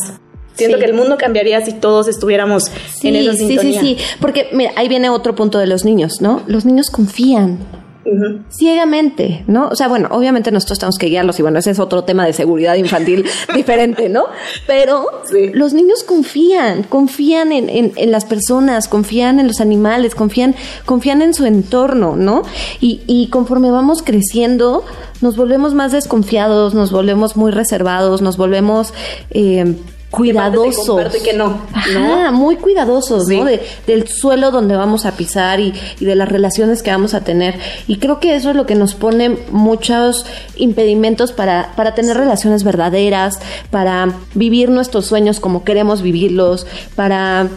Siento 0.53 0.77
sí. 0.77 0.83
que 0.83 0.89
el 0.89 0.95
mundo 0.95 1.17
cambiaría 1.17 1.63
si 1.65 1.73
todos 1.73 2.07
estuviéramos 2.07 2.71
sí, 2.93 3.09
en 3.09 3.15
esa 3.17 3.33
sintonía. 3.33 3.81
Sí, 3.81 3.97
sí, 3.97 3.97
sí, 3.99 4.17
porque 4.21 4.49
mira, 4.53 4.71
ahí 4.75 4.87
viene 4.87 5.09
otro 5.09 5.35
punto 5.35 5.59
de 5.59 5.67
los 5.67 5.83
niños, 5.83 6.21
¿no? 6.21 6.43
Los 6.47 6.65
niños 6.65 6.89
confían. 6.89 7.59
Uh 8.05 8.09
-huh. 8.09 8.43
ciegamente, 8.49 9.43
¿no? 9.47 9.69
O 9.69 9.75
sea, 9.75 9.87
bueno, 9.87 10.09
obviamente 10.11 10.51
nosotros 10.51 10.77
tenemos 10.77 10.97
que 10.99 11.07
guiarlos 11.07 11.39
y 11.39 11.41
bueno, 11.41 11.57
ese 11.57 11.71
es 11.71 11.79
otro 11.79 12.03
tema 12.03 12.25
de 12.25 12.33
seguridad 12.33 12.75
infantil 12.75 13.25
diferente, 13.55 14.09
¿no? 14.09 14.25
Pero 14.67 15.07
sí. 15.29 15.49
los 15.53 15.73
niños 15.73 16.03
confían, 16.03 16.83
confían 16.83 17.51
en, 17.51 17.67
en, 17.69 17.93
en, 17.95 18.11
las 18.11 18.25
personas, 18.25 18.87
confían 18.87 19.39
en 19.39 19.47
los 19.47 19.59
animales, 19.59 20.13
confían, 20.13 20.55
confían 20.85 21.23
en 21.23 21.33
su 21.33 21.45
entorno, 21.45 22.15
¿no? 22.15 22.43
Y, 22.79 23.01
y 23.07 23.27
conforme 23.29 23.71
vamos 23.71 24.03
creciendo, 24.03 24.85
nos 25.21 25.35
volvemos 25.35 25.73
más 25.73 25.91
desconfiados, 25.91 26.73
nos 26.75 26.91
volvemos 26.91 27.35
muy 27.35 27.51
reservados, 27.51 28.21
nos 28.21 28.37
volvemos... 28.37 28.93
Eh, 29.31 29.75
cuidadosos. 30.15 31.11
Que, 31.13 31.19
que 31.19 31.33
no, 31.33 31.61
Ajá, 31.73 32.31
muy 32.31 32.55
cuidadosos, 32.57 33.27
sí. 33.27 33.37
¿no? 33.37 33.45
De, 33.45 33.61
del 33.87 34.07
suelo 34.07 34.51
donde 34.51 34.75
vamos 34.75 35.05
a 35.05 35.11
pisar 35.13 35.59
y, 35.59 35.73
y, 35.99 36.05
de 36.05 36.15
las 36.15 36.29
relaciones 36.29 36.83
que 36.83 36.91
vamos 36.91 37.13
a 37.13 37.21
tener. 37.21 37.55
Y 37.87 37.97
creo 37.97 38.19
que 38.19 38.35
eso 38.35 38.51
es 38.51 38.55
lo 38.55 38.65
que 38.65 38.75
nos 38.75 38.95
pone 38.95 39.37
muchos 39.51 40.25
impedimentos 40.55 41.31
para, 41.31 41.73
para 41.75 41.95
tener 41.95 42.17
relaciones 42.17 42.63
verdaderas, 42.63 43.39
para 43.71 44.13
vivir 44.33 44.69
nuestros 44.69 45.05
sueños 45.05 45.39
como 45.39 45.63
queremos 45.63 46.01
vivirlos, 46.01 46.65
para 46.95 47.47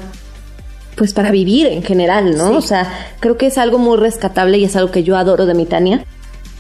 pues 0.97 1.15
para 1.15 1.31
vivir 1.31 1.69
en 1.69 1.85
general, 1.85 2.37
¿no? 2.37 2.49
Sí. 2.49 2.55
O 2.57 2.61
sea, 2.61 2.93
creo 3.21 3.39
que 3.39 3.47
es 3.47 3.57
algo 3.57 3.79
muy 3.79 3.97
rescatable 3.97 4.59
y 4.59 4.65
es 4.65 4.75
algo 4.75 4.91
que 4.91 5.05
yo 5.05 5.17
adoro 5.17 5.47
de 5.47 5.55
mi 5.55 5.65
Tania 5.65 6.05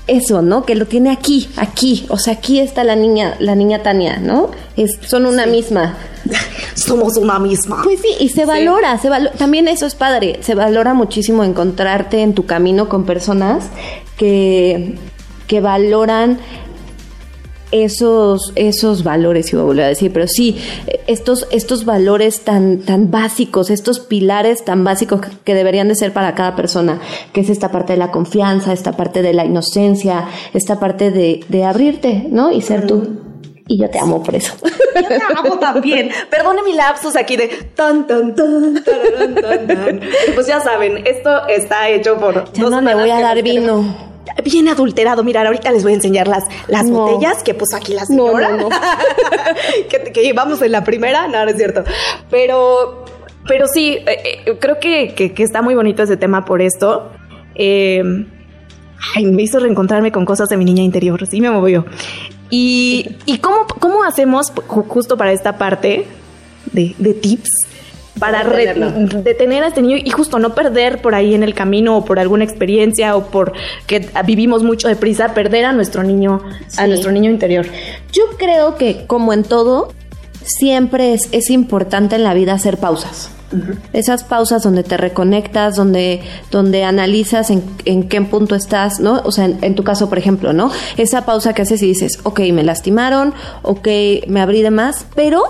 eso, 0.08 0.42
¿no? 0.42 0.64
Que 0.64 0.74
lo 0.74 0.86
tiene 0.86 1.10
aquí, 1.10 1.48
aquí, 1.56 2.06
o 2.08 2.18
sea, 2.18 2.34
aquí 2.34 2.58
está 2.58 2.82
la 2.82 2.96
niña, 2.96 3.36
la 3.38 3.54
niña 3.54 3.82
Tania, 3.82 4.18
¿no? 4.18 4.50
Es, 4.76 4.98
son 5.06 5.26
una 5.26 5.44
sí. 5.44 5.50
misma. 5.50 5.96
Somos 6.74 7.16
una 7.16 7.38
misma. 7.38 7.82
Pues 7.84 8.00
sí, 8.00 8.08
y 8.18 8.28
se 8.30 8.44
valora, 8.44 8.96
sí. 8.96 9.02
se 9.02 9.08
valora, 9.08 9.32
también 9.36 9.68
eso 9.68 9.86
es 9.86 9.94
padre, 9.94 10.40
se 10.42 10.54
valora 10.54 10.94
muchísimo 10.94 11.44
encontrarte 11.44 12.22
en 12.22 12.34
tu 12.34 12.46
camino 12.46 12.88
con 12.88 13.04
personas 13.04 13.64
que, 14.16 14.96
que 15.46 15.60
valoran 15.60 16.38
esos, 17.72 18.52
esos 18.56 19.04
valores, 19.04 19.52
iba 19.52 19.62
a 19.62 19.64
volver 19.64 19.84
a 19.84 19.88
decir, 19.88 20.12
pero 20.12 20.26
sí, 20.26 20.56
estos, 21.06 21.46
estos 21.50 21.84
valores 21.84 22.40
tan, 22.40 22.80
tan 22.80 23.10
básicos, 23.10 23.70
estos 23.70 24.00
pilares 24.00 24.64
tan 24.64 24.84
básicos 24.84 25.20
que 25.44 25.54
deberían 25.54 25.88
de 25.88 25.94
ser 25.94 26.12
para 26.12 26.34
cada 26.34 26.56
persona, 26.56 27.00
que 27.32 27.40
es 27.40 27.50
esta 27.50 27.70
parte 27.70 27.92
de 27.94 27.98
la 27.98 28.10
confianza, 28.10 28.72
esta 28.72 28.92
parte 28.92 29.22
de 29.22 29.32
la 29.32 29.44
inocencia, 29.44 30.28
esta 30.54 30.80
parte 30.80 31.10
de, 31.10 31.44
de 31.48 31.64
abrirte, 31.64 32.26
¿no? 32.30 32.50
Y 32.50 32.62
ser 32.62 32.86
tú. 32.86 33.28
Y 33.70 33.78
yo 33.78 33.90
te 33.90 33.98
amo 33.98 34.22
por 34.22 34.34
eso. 34.34 34.54
Yo 34.94 35.08
te 35.08 35.20
amo 35.36 35.58
también. 35.58 36.08
Perdone 36.30 36.62
mi 36.62 36.72
lapsus 36.72 37.16
aquí 37.16 37.36
de 37.36 37.48
tan, 37.74 38.06
tan, 38.06 38.34
tan, 38.34 38.82
tan, 38.82 39.34
tan, 39.34 39.66
tan. 39.66 40.00
Pues 40.34 40.46
ya 40.46 40.58
saben, 40.60 41.06
esto 41.06 41.46
está 41.48 41.90
hecho 41.90 42.16
por. 42.16 42.50
Ya 42.54 42.70
no 42.70 42.80
le 42.80 42.94
voy 42.94 43.10
a 43.10 43.20
dar 43.20 43.42
vino 43.42 44.07
bien 44.44 44.68
adulterado. 44.68 45.24
Mirar, 45.24 45.46
ahorita 45.46 45.72
les 45.72 45.82
voy 45.82 45.92
a 45.92 45.96
enseñar 45.96 46.28
las, 46.28 46.44
las 46.66 46.84
no. 46.84 47.00
botellas 47.00 47.42
que 47.42 47.54
puso 47.54 47.76
aquí 47.76 47.94
la 47.94 48.04
señora. 48.04 48.50
No, 48.50 48.68
no, 48.68 48.68
que, 49.88 50.12
que 50.12 50.22
llevamos 50.22 50.62
en 50.62 50.72
la 50.72 50.84
primera. 50.84 51.28
No, 51.28 51.44
no 51.44 51.50
es 51.50 51.56
cierto. 51.56 51.84
Pero, 52.30 53.04
pero 53.46 53.66
sí, 53.66 53.98
eh, 54.06 54.42
eh, 54.46 54.56
creo 54.60 54.78
que, 54.78 55.14
que, 55.14 55.32
que, 55.32 55.42
está 55.42 55.62
muy 55.62 55.74
bonito 55.74 56.02
ese 56.02 56.16
tema 56.16 56.44
por 56.44 56.62
esto. 56.62 57.10
Eh, 57.54 58.02
ay, 59.14 59.26
me 59.26 59.42
hizo 59.42 59.58
reencontrarme 59.60 60.12
con 60.12 60.24
cosas 60.24 60.48
de 60.48 60.56
mi 60.56 60.64
niña 60.64 60.82
interior. 60.82 61.26
Sí, 61.26 61.40
me 61.40 61.50
movió. 61.50 61.86
Y, 62.50 63.16
y 63.26 63.38
cómo, 63.38 63.66
cómo 63.66 64.04
hacemos 64.04 64.52
justo 64.66 65.16
para 65.16 65.32
esta 65.32 65.58
parte 65.58 66.06
de, 66.72 66.94
de 66.98 67.14
tips 67.14 67.50
para 68.18 68.44
detener 68.44 69.62
a 69.62 69.68
este 69.68 69.82
niño 69.82 69.96
y 70.02 70.10
justo 70.10 70.38
no 70.38 70.54
perder 70.54 71.00
por 71.00 71.14
ahí 71.14 71.34
en 71.34 71.42
el 71.42 71.54
camino 71.54 71.96
o 71.96 72.04
por 72.04 72.18
alguna 72.18 72.44
experiencia 72.44 73.16
o 73.16 73.26
por 73.26 73.52
que 73.86 74.08
vivimos 74.24 74.62
mucho 74.62 74.88
deprisa, 74.88 75.34
perder 75.34 75.64
a 75.64 75.72
nuestro 75.72 76.02
niño, 76.02 76.40
sí. 76.68 76.80
a 76.80 76.86
nuestro 76.86 77.12
niño 77.12 77.30
interior. 77.30 77.66
Yo 78.12 78.24
creo 78.38 78.76
que 78.76 79.06
como 79.06 79.32
en 79.32 79.42
todo, 79.42 79.92
siempre 80.48 81.14
es, 81.14 81.28
es 81.32 81.50
importante 81.50 82.16
en 82.16 82.24
la 82.24 82.34
vida 82.34 82.54
hacer 82.54 82.78
pausas. 82.78 83.30
Uh 83.50 83.56
-huh. 83.56 83.78
Esas 83.94 84.24
pausas 84.24 84.62
donde 84.62 84.82
te 84.82 84.96
reconectas, 84.96 85.76
donde, 85.76 86.20
donde 86.50 86.84
analizas 86.84 87.50
en, 87.50 87.62
en 87.86 88.08
qué 88.08 88.20
punto 88.20 88.54
estás, 88.54 89.00
¿no? 89.00 89.22
O 89.24 89.32
sea, 89.32 89.46
en, 89.46 89.58
en, 89.62 89.74
tu 89.74 89.84
caso, 89.84 90.08
por 90.08 90.18
ejemplo, 90.18 90.52
¿no? 90.52 90.70
Esa 90.98 91.24
pausa 91.24 91.54
que 91.54 91.62
haces 91.62 91.82
y 91.82 91.86
dices, 91.86 92.18
ok, 92.24 92.40
me 92.52 92.62
lastimaron, 92.62 93.32
ok, 93.62 93.88
me 94.26 94.40
abrí 94.40 94.60
de 94.60 94.70
más, 94.70 95.06
pero 95.14 95.42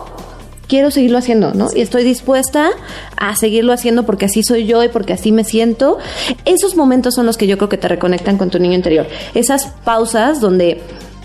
quiero 0.69 0.91
seguirlo 0.91 1.19
haciendo, 1.19 1.53
¿no? 1.55 1.69
Y 1.75 1.81
estoy 1.81 2.05
dispuesta 2.05 2.71
a 3.17 3.35
seguirlo 3.35 3.73
haciendo 3.73 4.05
porque 4.05 4.27
así 4.27 4.43
soy 4.43 4.67
yo 4.67 4.85
y 4.85 4.89
porque 4.89 5.13
así 5.13 5.33
me 5.33 5.43
siento. 5.43 5.99
Esos 6.45 6.77
momentos 6.77 7.15
son 7.15 7.27
los 7.27 7.37
que 7.37 7.47
yo 7.47 7.57
creo 7.57 7.69
que 7.69 7.79
te 7.79 7.89
reconectan 7.89 8.39
con 8.39 8.51
tu 8.51 8.59
niño 8.59 8.75
interior. 8.75 9.07
Esas 9.35 9.67
pausas 9.85 10.41
donde 10.41 10.81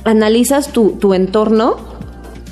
analizas 0.06 0.69
tu, 0.69 0.93
tu 0.93 1.13
entorno 1.13 1.92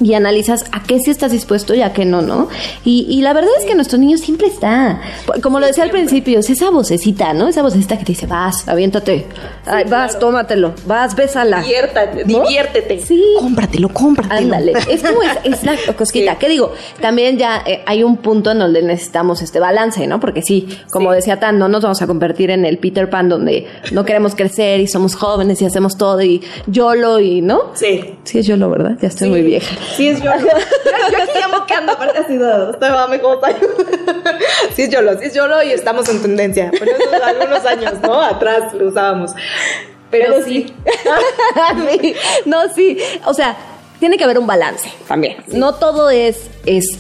y 0.01 0.13
analizas 0.13 0.65
a 0.71 0.83
qué 0.83 0.99
sí 0.99 1.11
estás 1.11 1.31
dispuesto 1.31 1.73
y 1.73 1.81
a 1.81 1.93
qué 1.93 2.05
no, 2.05 2.21
¿no? 2.21 2.49
Y, 2.83 3.05
y 3.09 3.21
la 3.21 3.33
verdad 3.33 3.51
es 3.59 3.65
que 3.65 3.75
nuestro 3.75 3.97
niño 3.97 4.17
siempre 4.17 4.47
está, 4.47 5.01
como 5.41 5.59
lo 5.59 5.67
decía 5.67 5.83
al 5.83 5.91
principio, 5.91 6.39
es 6.39 6.49
esa 6.49 6.69
vocecita, 6.69 7.33
¿no? 7.33 7.47
Esa 7.47 7.61
vocecita 7.61 7.97
que 7.97 8.05
te 8.05 8.11
dice, 8.13 8.27
vas, 8.27 8.67
aviéntate, 8.67 9.27
Ay, 9.65 9.85
vas, 9.85 10.11
claro. 10.11 10.19
tómatelo, 10.19 10.73
vas, 10.85 11.15
bésala. 11.15 11.61
Diviértate, 11.61 12.25
¿no? 12.25 12.41
diviértete. 12.41 12.99
Sí. 12.99 13.23
Cómpratelo, 13.39 13.89
cómpratelo. 13.89 14.39
Ándale, 14.39 14.73
es 14.89 15.01
como 15.01 15.21
es, 15.21 15.31
es 15.43 15.63
la 15.63 15.75
cosquita. 15.95 16.31
Sí. 16.33 16.37
¿Qué 16.39 16.49
digo? 16.49 16.73
También 16.99 17.37
ya 17.37 17.63
eh, 17.65 17.81
hay 17.85 18.03
un 18.03 18.17
punto 18.17 18.51
en 18.51 18.59
donde 18.59 18.81
necesitamos 18.81 19.41
este 19.41 19.59
balance, 19.59 20.05
¿no? 20.07 20.19
Porque 20.19 20.41
sí, 20.41 20.67
como 20.91 21.11
sí. 21.11 21.17
decía 21.17 21.39
Tan, 21.39 21.59
no 21.59 21.67
nos 21.67 21.83
vamos 21.83 22.01
a 22.01 22.07
convertir 22.07 22.49
en 22.49 22.65
el 22.65 22.77
Peter 22.77 23.09
Pan 23.09 23.29
donde 23.29 23.67
no 23.91 24.05
queremos 24.05 24.35
crecer 24.35 24.79
y 24.79 24.87
somos 24.87 25.15
jóvenes 25.15 25.61
y 25.61 25.65
hacemos 25.65 25.97
todo 25.97 26.21
y 26.21 26.41
YOLO 26.67 27.19
y, 27.19 27.41
¿no? 27.41 27.71
Sí. 27.73 28.15
Sí 28.23 28.39
es 28.39 28.47
YOLO, 28.47 28.69
¿verdad? 28.69 28.97
Ya 29.01 29.07
estoy 29.07 29.29
muy 29.29 29.41
vieja. 29.41 29.75
Sí, 29.95 30.09
es 30.09 30.21
YOLO. 30.21 30.39
yo, 30.39 30.47
yo 31.17 31.23
aquí 31.23 31.39
llamo 31.39 31.65
que 31.65 31.73
ando, 31.73 31.93
aparte 31.93 32.19
así, 32.19 32.33
estoy 32.71 32.89
mami 32.89 33.19
como 33.19 33.39
Sí 34.75 34.83
es 34.83 34.89
YOLO, 34.89 35.17
sí 35.19 35.25
es 35.25 35.33
YOLO 35.33 35.63
y 35.63 35.71
estamos 35.71 36.07
en 36.09 36.21
tendencia. 36.21 36.71
Pero 36.71 36.91
eso 36.91 37.23
algunos 37.23 37.65
años, 37.65 37.93
¿no? 38.01 38.21
Atrás 38.21 38.73
lo 38.73 38.87
usábamos. 38.87 39.31
pero, 40.09 40.43
sí. 40.43 40.73
No, 42.45 42.73
sí. 42.73 42.97
O 43.25 43.33
sea, 43.33 43.55
tiene 43.99 44.17
que 44.17 44.23
haber 44.23 44.39
un 44.39 44.47
balance 44.47 44.91
también. 45.07 45.37
No 45.47 45.75
todo 45.75 46.09
es, 46.09 46.49
es 46.65 46.97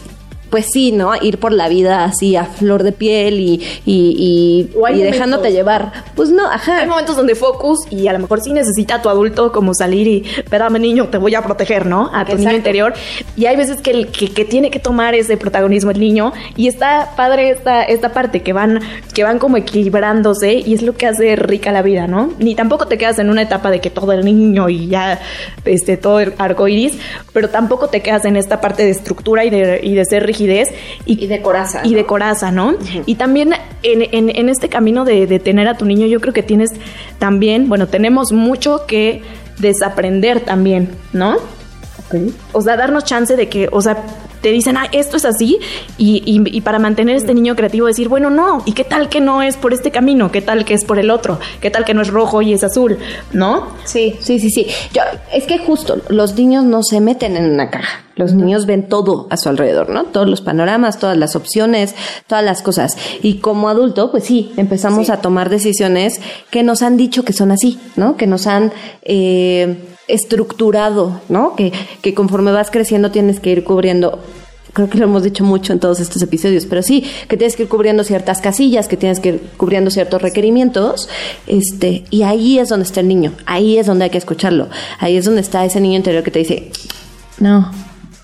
pues 0.51 0.67
sí, 0.71 0.91
¿no? 0.91 1.13
Ir 1.15 1.39
por 1.39 1.53
la 1.53 1.69
vida 1.69 2.03
así 2.03 2.35
a 2.35 2.43
flor 2.43 2.83
de 2.83 2.91
piel 2.91 3.39
y, 3.39 3.63
y, 3.85 4.69
y, 4.93 5.01
dejándote 5.01 5.51
llevar. 5.53 5.93
Pues 6.13 6.29
no, 6.29 6.45
ajá. 6.45 6.79
Hay 6.79 6.87
momentos 6.87 7.15
donde 7.15 7.35
focus 7.35 7.79
y 7.89 8.07
a 8.07 8.13
lo 8.13 8.19
mejor 8.19 8.41
sí 8.41 8.51
necesita 8.51 8.95
a 8.95 9.01
tu 9.01 9.07
adulto 9.07 9.53
como 9.53 9.73
salir 9.73 10.07
y, 10.07 10.23
espérame 10.37 10.77
niño, 10.77 11.07
te 11.07 11.17
voy 11.17 11.35
a 11.35 11.41
proteger, 11.41 11.85
¿no? 11.85 12.11
A 12.13 12.25
tu 12.25 12.37
niño 12.37 12.51
interior. 12.51 12.93
Y 13.37 13.45
hay 13.45 13.55
veces 13.55 13.81
que, 13.81 13.91
el, 13.91 14.07
que, 14.09 14.27
que, 14.27 14.43
tiene 14.43 14.69
que 14.69 14.79
tomar 14.79 15.15
ese 15.15 15.37
protagonismo 15.37 15.91
el 15.91 16.01
niño 16.01 16.33
y 16.57 16.67
está 16.67 17.13
padre 17.15 17.51
esta, 17.51 17.83
esta 17.83 18.09
parte 18.09 18.41
que 18.41 18.51
van, 18.51 18.81
que 19.13 19.23
van 19.23 19.39
como 19.39 19.55
equilibrándose 19.55 20.55
y 20.55 20.73
es 20.73 20.81
lo 20.81 20.95
que 20.95 21.07
hace 21.07 21.37
rica 21.37 21.71
la 21.71 21.81
vida, 21.81 22.07
¿no? 22.07 22.33
Ni 22.39 22.55
tampoco 22.55 22.87
te 22.87 22.97
quedas 22.97 23.19
en 23.19 23.29
una 23.29 23.43
etapa 23.43 23.71
de 23.71 23.79
que 23.79 23.89
todo 23.89 24.11
el 24.11 24.25
niño 24.25 24.67
y 24.67 24.89
ya 24.89 25.21
este, 25.63 25.95
todo 25.95 26.19
el 26.19 26.33
arco 26.37 26.67
iris, 26.67 26.97
pero 27.31 27.49
tampoco 27.49 27.87
te 27.87 28.01
quedas 28.01 28.25
en 28.25 28.35
esta 28.35 28.59
parte 28.59 28.83
de 28.83 28.89
estructura 28.89 29.45
y 29.45 29.49
de, 29.49 29.79
y 29.81 29.95
de 29.95 30.03
ser 30.03 30.25
rígido 30.25 30.40
y, 31.05 31.27
de 31.27 31.41
coraza. 31.41 31.81
Y 31.83 31.93
de 31.93 32.05
coraza, 32.05 32.51
¿no? 32.51 32.75
Y 33.05 33.15
también 33.15 33.53
en, 33.83 34.49
este 34.49 34.69
camino 34.69 35.05
de, 35.05 35.39
tener 35.39 35.67
a 35.67 35.77
tu 35.77 35.85
niño, 35.85 36.07
yo 36.07 36.19
creo 36.19 36.33
que 36.33 36.43
tienes 36.43 36.71
también, 37.19 37.69
bueno, 37.69 37.87
tenemos 37.87 38.31
mucho 38.31 38.85
que 38.87 39.21
desaprender 39.59 40.41
también, 40.41 40.89
¿no? 41.13 41.37
O 42.51 42.61
sea, 42.61 42.75
darnos 42.77 43.05
chance 43.05 43.35
de 43.35 43.47
que, 43.47 43.69
o 43.71 43.81
sea, 43.81 44.03
te 44.41 44.51
dicen, 44.51 44.75
ah, 44.75 44.87
esto 44.91 45.17
es 45.17 45.25
así, 45.25 45.59
y, 45.97 46.23
y, 46.25 46.61
para 46.61 46.79
mantener 46.79 47.15
este 47.15 47.33
niño 47.33 47.55
creativo, 47.55 47.87
decir, 47.87 48.09
bueno, 48.09 48.29
no, 48.29 48.63
¿y 48.65 48.73
qué 48.73 48.83
tal 48.83 49.07
que 49.07 49.21
no 49.21 49.41
es 49.41 49.55
por 49.55 49.73
este 49.73 49.91
camino? 49.91 50.31
¿Qué 50.31 50.41
tal 50.41 50.65
que 50.65 50.73
es 50.73 50.83
por 50.83 50.99
el 50.99 51.11
otro? 51.11 51.39
¿Qué 51.61 51.69
tal 51.69 51.85
que 51.85 51.93
no 51.93 52.01
es 52.01 52.09
rojo 52.09 52.41
y 52.41 52.53
es 52.53 52.63
azul? 52.63 52.97
¿No? 53.33 53.67
Sí, 53.85 54.17
sí, 54.19 54.39
sí, 54.39 54.49
sí. 54.49 54.67
Yo, 54.93 55.03
es 55.31 55.45
que 55.45 55.59
justo 55.59 56.01
los 56.09 56.35
niños 56.35 56.63
no 56.63 56.83
se 56.83 56.99
meten 56.99 57.37
en 57.37 57.51
una 57.51 57.69
caja. 57.69 58.01
Los 58.21 58.35
niños 58.35 58.67
ven 58.67 58.87
todo 58.87 59.25
a 59.31 59.37
su 59.37 59.49
alrededor, 59.49 59.89
¿no? 59.89 60.03
Todos 60.03 60.29
los 60.29 60.41
panoramas, 60.41 60.99
todas 60.99 61.17
las 61.17 61.35
opciones, 61.35 61.95
todas 62.27 62.43
las 62.43 62.61
cosas. 62.61 62.95
Y 63.23 63.39
como 63.39 63.67
adulto, 63.67 64.11
pues 64.11 64.25
sí, 64.25 64.51
empezamos 64.57 65.09
a 65.09 65.21
tomar 65.21 65.49
decisiones 65.49 66.21
que 66.51 66.61
nos 66.61 66.83
han 66.83 66.97
dicho 66.97 67.25
que 67.25 67.33
son 67.33 67.49
así, 67.49 67.79
¿no? 67.95 68.17
Que 68.17 68.27
nos 68.27 68.45
han 68.45 68.73
eh, 69.01 69.75
estructurado, 70.07 71.19
¿no? 71.29 71.55
Que, 71.55 71.73
que 72.03 72.13
conforme 72.13 72.51
vas 72.51 72.69
creciendo 72.69 73.09
tienes 73.09 73.39
que 73.39 73.49
ir 73.49 73.63
cubriendo 73.63 74.19
creo 74.73 74.87
que 74.87 74.99
lo 74.99 75.05
hemos 75.05 75.23
dicho 75.23 75.43
mucho 75.43 75.73
en 75.73 75.79
todos 75.79 75.99
estos 75.99 76.21
episodios, 76.21 76.67
pero 76.67 76.83
sí, 76.83 77.03
que 77.27 77.37
tienes 77.37 77.55
que 77.55 77.63
ir 77.63 77.69
cubriendo 77.69 78.03
ciertas 78.03 78.39
casillas, 78.39 78.87
que 78.87 78.97
tienes 78.97 79.19
que 79.19 79.29
ir 79.29 79.41
cubriendo 79.57 79.89
ciertos 79.89 80.21
requerimientos, 80.21 81.09
este, 81.47 82.05
y 82.11 82.21
ahí 82.21 82.59
es 82.59 82.69
donde 82.69 82.85
está 82.85 83.01
el 83.01 83.07
niño, 83.07 83.33
ahí 83.47 83.79
es 83.79 83.87
donde 83.87 84.05
hay 84.05 84.11
que 84.11 84.19
escucharlo, 84.19 84.69
ahí 84.99 85.17
es 85.17 85.25
donde 85.25 85.41
está 85.41 85.65
ese 85.65 85.81
niño 85.81 85.97
interior 85.97 86.23
que 86.23 86.31
te 86.31 86.39
dice, 86.39 86.71
no, 87.39 87.69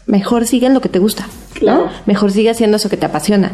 mejor 0.08 0.48
sigue 0.48 0.68
en 0.68 0.74
lo 0.74 0.82
que 0.82 0.90
te 0.90 1.00
gusta, 1.00 1.28
¿no? 1.62 1.90
Mejor 2.06 2.32
sigue 2.32 2.50
haciendo 2.50 2.78
eso 2.78 2.90
que 2.90 2.98
te 2.98 3.06
apasiona. 3.06 3.52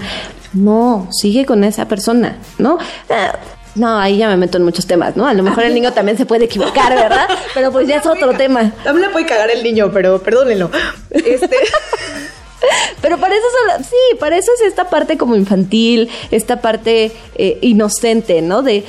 No, 0.54 1.10
sigue 1.12 1.46
con 1.46 1.63
esa 1.63 1.88
persona, 1.88 2.38
¿no? 2.60 2.78
Ah, 3.10 3.38
no, 3.76 3.98
ahí 3.98 4.18
ya 4.18 4.30
me 4.30 4.38
meto 4.38 4.58
en 4.58 4.63
muchos 4.63 4.86
temas, 4.86 5.18
¿no? 5.18 5.26
A 5.26 5.34
lo 5.34 5.42
mejor 5.42 5.63
el 5.63 5.74
niño 5.74 5.94
también 5.94 6.16
se 6.16 6.28
puede 6.28 6.46
equivocar, 6.46 6.94
¿verdad? 6.94 7.28
Pero 7.56 7.72
pues 7.72 7.88
ya 7.88 7.98
es 7.98 8.06
otro 8.06 8.34
tema. 8.34 8.72
También 8.84 9.08
le 9.08 9.13
puede 9.13 9.26
cagar 9.26 9.50
el 9.50 9.63
niño, 9.63 9.89
pero 9.92 10.22
perdónenlo. 10.22 10.70
Este. 11.10 11.58
Pero 13.02 13.18
para 13.18 13.36
eso, 13.36 13.46
sí, 13.80 14.18
para 14.20 14.38
eso 14.38 14.52
es 14.56 14.68
esta 14.68 14.89
parte 14.89 15.18
como 15.18 15.36
infantil, 15.36 16.10
esta 16.32 16.62
parte 16.62 17.12
eh, 17.36 17.58
inocente, 17.62 18.42
¿no? 18.42 18.62
De, 18.62 18.86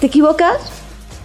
¿te 0.00 0.06
equivocas? 0.06 0.56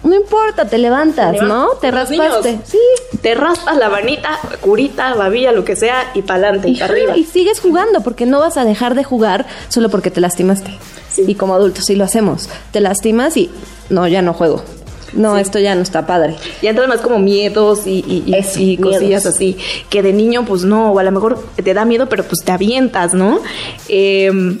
No 0.04 0.14
importa, 0.14 0.64
te 0.64 0.78
levantas, 0.78 1.40
¿no? 1.42 1.70
Te 1.80 1.90
raspaste. 1.90 2.58
Sí. 2.64 2.78
Te 3.20 3.34
raspas 3.34 3.76
la 3.76 3.88
vanita, 3.88 4.38
curita, 4.60 5.14
babilla, 5.14 5.52
lo 5.52 5.64
que 5.64 5.76
sea, 5.76 6.10
y 6.14 6.22
pa'lante, 6.22 6.68
y 6.70 6.80
arriba. 6.80 7.16
Y 7.16 7.24
sigues 7.24 7.60
jugando, 7.60 8.00
porque 8.00 8.26
no 8.26 8.40
vas 8.40 8.56
a 8.56 8.64
dejar 8.64 8.94
de 8.94 9.04
jugar 9.04 9.46
solo 9.68 9.90
porque 9.90 10.10
te 10.10 10.20
lastimaste. 10.20 10.76
Y 11.16 11.34
como 11.36 11.54
adultos 11.54 11.84
sí 11.84 11.94
lo 11.94 12.04
hacemos. 12.04 12.48
Te 12.72 12.80
lastimas 12.80 13.36
y 13.36 13.50
no, 13.90 14.08
ya 14.08 14.22
no 14.22 14.32
juego. 14.32 14.62
No, 15.12 15.36
esto 15.36 15.58
ya 15.58 15.74
no 15.74 15.82
está 15.82 16.06
padre. 16.06 16.36
Y 16.62 16.66
entran 16.66 16.88
más 16.88 17.00
como 17.00 17.18
miedos 17.18 17.86
y, 17.86 18.02
y, 18.56 18.76
cosillas 18.78 19.26
así. 19.26 19.56
Que 19.90 20.02
de 20.02 20.12
niño, 20.12 20.44
pues 20.46 20.64
no, 20.64 20.92
o 20.92 20.98
a 20.98 21.02
lo 21.02 21.12
mejor 21.12 21.38
te 21.62 21.74
da 21.74 21.84
miedo, 21.84 22.08
pero 22.08 22.24
pues 22.24 22.42
te 22.42 22.50
avientas, 22.50 23.12
¿no? 23.12 23.40
Eh, 23.88 24.56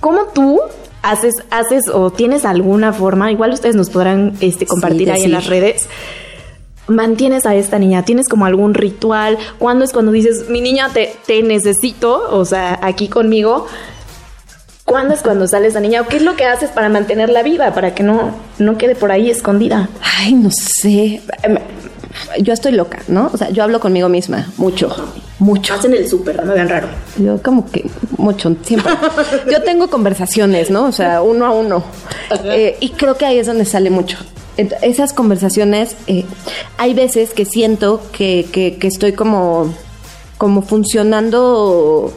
¿Cómo 0.00 0.24
tú 0.34 0.58
haces, 1.02 1.34
haces 1.50 1.88
o 1.92 2.10
tienes 2.10 2.44
alguna 2.44 2.92
forma, 2.92 3.30
igual 3.30 3.52
ustedes 3.52 3.76
nos 3.76 3.90
podrán 3.90 4.34
este, 4.40 4.66
compartir 4.66 5.10
ahí 5.10 5.24
en 5.24 5.32
las 5.32 5.46
redes, 5.46 5.88
mantienes 6.86 7.46
a 7.46 7.54
esta 7.54 7.78
niña? 7.78 8.04
¿Tienes 8.04 8.28
como 8.28 8.46
algún 8.46 8.74
ritual? 8.74 9.38
¿Cuándo 9.58 9.84
es 9.84 9.92
cuando 9.92 10.12
dices, 10.12 10.48
mi 10.48 10.60
niña, 10.60 10.90
te, 10.92 11.14
te 11.26 11.42
necesito, 11.42 12.36
o 12.36 12.44
sea, 12.44 12.78
aquí 12.82 13.08
conmigo? 13.08 13.66
¿Cuándo 14.84 15.14
es 15.14 15.22
cuando 15.22 15.46
sale 15.46 15.68
esa 15.68 15.78
niña? 15.78 16.00
¿O 16.00 16.08
qué 16.08 16.16
es 16.16 16.22
lo 16.22 16.34
que 16.34 16.44
haces 16.44 16.70
para 16.70 16.88
mantenerla 16.88 17.44
viva, 17.44 17.72
para 17.72 17.94
que 17.94 18.02
no, 18.02 18.34
no 18.58 18.76
quede 18.76 18.96
por 18.96 19.12
ahí 19.12 19.30
escondida? 19.30 19.88
Ay, 20.18 20.34
no 20.34 20.50
sé. 20.50 21.22
Yo 22.40 22.52
estoy 22.52 22.72
loca, 22.72 23.00
¿no? 23.08 23.30
O 23.32 23.36
sea, 23.36 23.50
yo 23.50 23.62
hablo 23.62 23.80
conmigo 23.80 24.08
misma 24.08 24.50
mucho. 24.56 24.90
Mucho. 25.38 25.74
Hacen 25.74 25.94
el 25.94 26.08
súper, 26.08 26.36
no 26.36 26.44
me 26.44 26.54
vean 26.54 26.68
raro. 26.68 26.88
Yo 27.16 27.42
como 27.42 27.70
que 27.70 27.88
mucho, 28.18 28.54
siempre. 28.62 28.92
Yo 29.50 29.62
tengo 29.62 29.88
conversaciones, 29.88 30.70
¿no? 30.70 30.84
O 30.84 30.92
sea, 30.92 31.22
uno 31.22 31.46
a 31.46 31.50
uno. 31.50 31.82
Eh, 32.44 32.76
y 32.80 32.90
creo 32.90 33.16
que 33.16 33.26
ahí 33.26 33.38
es 33.38 33.46
donde 33.46 33.64
sale 33.64 33.90
mucho. 33.90 34.18
Esas 34.82 35.12
conversaciones, 35.12 35.96
eh, 36.06 36.24
hay 36.76 36.92
veces 36.92 37.30
que 37.30 37.46
siento 37.46 38.02
que, 38.12 38.46
que, 38.52 38.76
que 38.76 38.86
estoy 38.88 39.12
como, 39.12 39.72
como 40.36 40.60
funcionando 40.60 42.12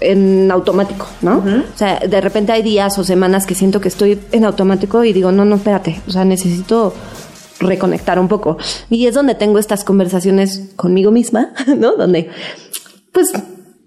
en 0.00 0.50
automático, 0.50 1.06
¿no? 1.22 1.38
O 1.38 1.78
sea, 1.78 1.98
de 1.98 2.20
repente 2.20 2.52
hay 2.52 2.62
días 2.62 2.98
o 2.98 3.04
semanas 3.04 3.46
que 3.46 3.54
siento 3.54 3.80
que 3.80 3.88
estoy 3.88 4.18
en 4.32 4.44
automático 4.44 5.02
y 5.04 5.12
digo, 5.12 5.32
no, 5.32 5.44
no, 5.44 5.56
espérate, 5.56 6.00
o 6.06 6.10
sea, 6.10 6.24
necesito 6.24 6.94
reconectar 7.60 8.18
un 8.18 8.28
poco. 8.28 8.58
Y 8.90 9.06
es 9.06 9.14
donde 9.14 9.34
tengo 9.34 9.58
estas 9.58 9.84
conversaciones 9.84 10.70
conmigo 10.76 11.10
misma, 11.10 11.52
¿no? 11.76 11.96
Donde, 11.96 12.30
pues, 13.12 13.32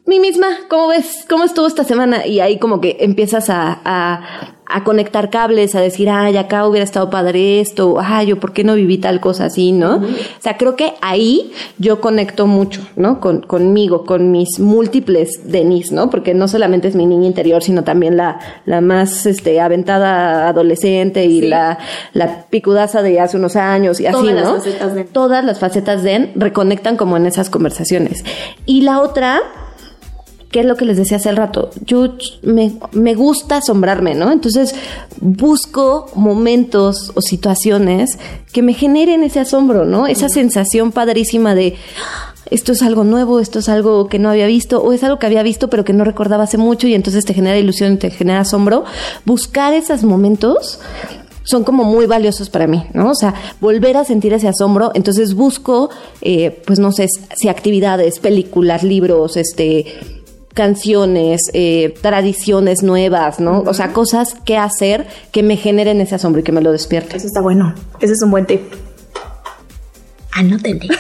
mi 0.06 0.20
misma, 0.20 0.48
¿cómo 0.70 0.88
ves? 0.88 1.26
¿Cómo 1.30 1.44
estuvo 1.44 1.68
esta 1.68 1.84
semana? 1.84 2.26
Y 2.26 2.40
ahí 2.40 2.60
como 2.60 2.82
que 2.82 2.98
empiezas 3.00 3.50
a, 3.50 3.80
a 3.86 4.61
conectar 4.84 5.30
cables, 5.30 5.76
a 5.76 5.82
decir, 5.82 6.10
ay, 6.10 6.38
acá 6.38 6.68
hubiera 6.68 6.84
estado 6.84 7.10
padre 7.10 7.60
esto, 7.60 7.98
ay, 8.00 8.28
yo 8.28 8.40
por 8.40 8.54
qué 8.54 8.64
no 8.64 8.76
viví 8.76 8.98
tal 8.98 9.20
cosa 9.20 9.46
así, 9.46 9.72
¿no? 9.72 9.98
O 9.98 10.42
sea, 10.42 10.58
creo 10.58 10.76
que 10.76 10.94
ahí 11.02 11.52
yo 11.78 12.02
conecto 12.02 12.48
mucho, 12.48 12.82
¿no? 12.96 13.20
Con, 13.20 13.42
conmigo, 13.42 14.06
con 14.06 14.32
mis 14.32 14.60
múltiples 14.60 15.52
Denis, 15.52 15.92
¿no? 15.92 16.10
Porque 16.10 16.34
no 16.34 16.48
solamente 16.48 16.88
es 16.88 16.96
mi 16.96 17.06
niña 17.06 17.28
interior, 17.28 17.64
sino 17.64 17.84
también 17.84 18.18
la, 18.18 18.40
la 18.66 18.82
más, 18.82 19.26
este, 19.26 19.60
aventada 19.60 20.48
adolescente 20.48 21.26
y 21.26 21.42
la, 21.42 21.78
la 22.14 22.46
picudaza 22.50 23.02
de 23.02 23.20
hace 23.20 23.38
unos 23.38 23.56
años 23.56 24.00
y 24.00 24.08
así, 24.08 24.28
¿no? 24.34 24.58
Todas 25.12 25.44
las 25.44 25.60
facetas 25.60 26.04
de 26.04 26.32
reconectan 26.36 26.98
como 26.98 27.18
en 27.18 27.26
esas 27.26 27.50
conversaciones. 27.50 28.24
Y 28.66 28.82
la 28.82 29.02
otra, 29.02 29.42
¿qué 30.52 30.60
es 30.60 30.66
lo 30.66 30.76
que 30.76 30.86
les 30.86 30.98
decía 30.98 31.18
hace 31.18 31.32
rato? 31.32 31.72
Yo 31.86 32.16
me, 32.44 32.74
me, 32.92 33.16
gusta 33.16 33.58
asombrarme, 33.58 34.16
¿no? 34.16 34.32
Entonces 34.32 34.76
busco 35.20 36.08
momentos 36.16 37.12
o 37.16 37.22
situaciones 37.22 38.20
que 38.52 38.62
me 38.62 38.74
generen 38.74 39.24
ese 39.24 39.40
asombro, 39.40 39.86
¿no? 39.86 40.08
Esa 40.08 40.30
sensación 40.30 40.92
padrísima 40.92 41.56
de 41.56 41.76
esto 42.52 42.74
es 42.74 42.82
algo 42.82 43.06
nuevo, 43.06 43.40
esto 43.40 43.60
es 43.60 43.70
algo 43.70 44.08
que 44.08 44.20
no 44.20 44.30
había 44.30 44.46
visto, 44.46 44.84
o 44.84 44.92
es 44.92 45.04
algo 45.06 45.20
que 45.20 45.26
había 45.26 45.42
visto 45.42 45.70
pero 45.70 45.86
que 45.86 45.94
no 45.94 46.04
recordaba 46.04 46.44
hace 46.44 46.58
mucho 46.58 46.86
y 46.86 46.94
entonces 46.94 47.24
te 47.24 47.34
genera 47.34 47.58
ilusión, 47.58 47.98
te 47.98 48.12
genera 48.12 48.42
asombro. 48.42 48.84
Buscar 49.26 49.74
esos 49.74 50.04
momentos 50.04 50.80
son 51.44 51.64
como 51.64 51.86
muy 51.86 52.06
valiosos 52.06 52.50
para 52.50 52.68
mí, 52.68 52.84
¿no? 52.94 53.12
O 53.12 53.16
sea, 53.16 53.34
volver 53.62 53.98
a 53.98 54.04
sentir 54.04 54.34
ese 54.34 54.50
asombro, 54.50 54.92
entonces 54.94 55.34
busco, 55.34 55.90
eh, 56.22 56.62
pues 56.66 56.78
no 56.78 56.92
sé, 56.92 57.08
si 57.36 57.48
actividades, 57.48 58.20
películas, 58.20 58.84
libros, 58.84 59.38
este, 59.38 59.86
canciones, 60.54 61.50
eh, 61.54 61.94
tradiciones 62.02 62.84
nuevas, 62.84 63.40
¿no? 63.40 63.62
O 63.62 63.74
sea, 63.74 63.94
cosas 63.94 64.36
que 64.46 64.58
hacer 64.58 65.08
que 65.32 65.44
me 65.44 65.58
generen 65.58 66.02
ese 66.02 66.16
asombro 66.16 66.42
y 66.42 66.44
que 66.44 66.52
me 66.52 66.62
lo 66.62 66.72
despierten. 66.72 67.18
Eso 67.18 67.28
está 67.28 67.42
bueno. 67.42 67.74
Ese 68.00 68.14
es 68.14 68.22
un 68.22 68.32
buen 68.32 68.46
tip. 68.46 68.62
Anótenle. 70.32 70.88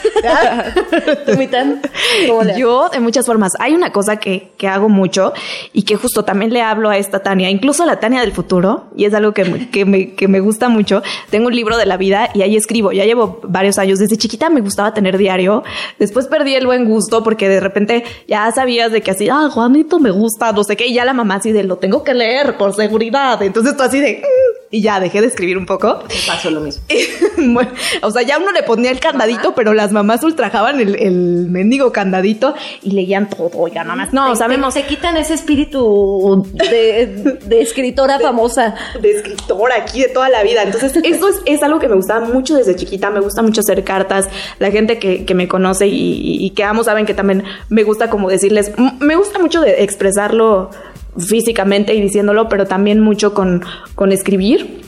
Yo, 2.58 2.90
de 2.90 3.00
muchas 3.00 3.26
formas. 3.26 3.54
Hay 3.60 3.74
una 3.74 3.92
cosa 3.92 4.18
que, 4.18 4.52
que, 4.58 4.68
hago 4.68 4.90
mucho 4.90 5.34
y 5.74 5.84
que 5.84 5.96
justo 5.96 6.24
también 6.24 6.54
le 6.54 6.62
hablo 6.62 6.90
a 6.90 6.98
esta 6.98 7.20
Tania, 7.20 7.50
incluso 7.50 7.84
a 7.84 7.86
la 7.86 8.00
Tania 8.00 8.22
del 8.22 8.34
futuro, 8.34 8.86
y 8.96 9.06
es 9.06 9.14
algo 9.14 9.34
que, 9.34 9.70
que, 9.70 9.86
me, 9.86 10.14
que 10.14 10.28
me 10.28 10.40
gusta 10.40 10.70
mucho. 10.70 11.02
Tengo 11.30 11.48
un 11.48 11.56
libro 11.56 11.78
de 11.78 11.86
la 11.86 11.98
vida 11.98 12.30
y 12.34 12.42
ahí 12.42 12.56
escribo. 12.56 12.92
Ya 12.92 13.06
llevo 13.06 13.40
varios 13.44 13.78
años. 13.78 14.00
Desde 14.00 14.18
chiquita 14.18 14.50
me 14.50 14.62
gustaba 14.62 14.94
tener 14.94 15.18
diario. 15.18 15.64
Después 15.98 16.28
perdí 16.28 16.56
el 16.56 16.66
buen 16.66 16.86
gusto 16.86 17.24
porque 17.24 17.48
de 17.48 17.60
repente 17.60 18.04
ya 18.28 18.52
sabías 18.52 18.92
de 18.92 19.02
que 19.02 19.12
así, 19.12 19.30
ah, 19.30 19.50
Juanito 19.52 20.00
me 20.00 20.12
gusta, 20.12 20.52
no 20.52 20.64
sé 20.64 20.76
qué, 20.76 20.88
y 20.88 20.94
ya 20.94 21.06
la 21.06 21.14
mamá 21.14 21.36
así 21.36 21.52
de 21.52 21.64
lo 21.64 21.78
tengo 21.78 22.04
que 22.04 22.14
leer 22.14 22.58
por 22.58 22.76
seguridad. 22.76 23.42
Entonces 23.42 23.78
tú 23.78 23.84
así 23.84 24.00
de, 24.00 24.22
mm, 24.22 24.61
y 24.72 24.82
ya 24.82 25.02
dejé 25.02 25.20
de 25.20 25.28
escribir 25.28 25.58
un 25.58 25.66
poco. 25.66 26.00
Me 26.08 26.16
pasó 26.26 26.50
lo 26.50 26.62
mismo. 26.62 26.82
o 28.02 28.12
sea, 28.12 28.22
ya 28.22 28.38
uno 28.38 28.54
le 28.54 28.64
ponía 28.64 28.90
el 28.90 29.02
candadito, 29.02 29.54
pero 29.54 29.74
las 29.74 29.92
mamás 29.92 30.24
ultrajaban 30.24 30.80
el, 30.80 30.96
el 30.96 31.48
mendigo 31.50 31.92
candadito 31.92 32.56
y 32.82 32.92
leían 32.92 33.30
todo, 33.30 33.68
ya 33.68 33.84
nada 33.84 33.98
más. 33.98 34.14
No, 34.14 34.34
sabemos. 34.38 34.74
Se 34.74 34.86
quitan 34.86 35.18
ese 35.18 35.34
espíritu 35.34 36.48
de, 36.54 37.38
de 37.46 37.62
escritora 37.62 38.18
famosa. 38.22 38.76
De 39.02 39.12
escritora 39.12 39.76
aquí 39.76 40.02
de 40.02 40.08
toda 40.08 40.30
la 40.30 40.42
vida. 40.42 40.64
Entonces, 40.64 40.96
eso 41.04 41.28
es, 41.28 41.36
es, 41.46 41.64
algo 41.64 41.80
que 41.80 41.90
me 41.90 41.96
gustaba 41.96 42.26
mucho 42.26 42.56
desde 42.56 42.76
chiquita. 42.78 43.10
Me 43.10 43.20
gusta 43.20 43.42
mucho 43.42 43.60
hacer 43.60 43.84
cartas. 43.84 44.30
La 44.60 44.72
gente 44.72 45.00
que, 45.00 45.26
que 45.26 45.36
me 45.36 45.50
conoce 45.50 45.88
y, 45.88 46.46
y, 46.46 46.50
que 46.52 46.64
amo 46.64 46.86
saben 46.86 47.06
que 47.06 47.14
también 47.14 47.44
me 47.68 47.84
gusta 47.84 48.10
como 48.10 48.30
decirles, 48.30 48.72
me 49.00 49.16
gusta 49.18 49.38
mucho 49.40 49.60
de 49.60 49.84
expresarlo 49.84 50.70
físicamente 51.18 51.94
y 51.94 52.02
diciéndolo, 52.02 52.50
pero 52.50 52.66
también 52.66 53.00
mucho 53.00 53.34
con, 53.34 53.64
con 53.96 54.12
escribir. 54.12 54.82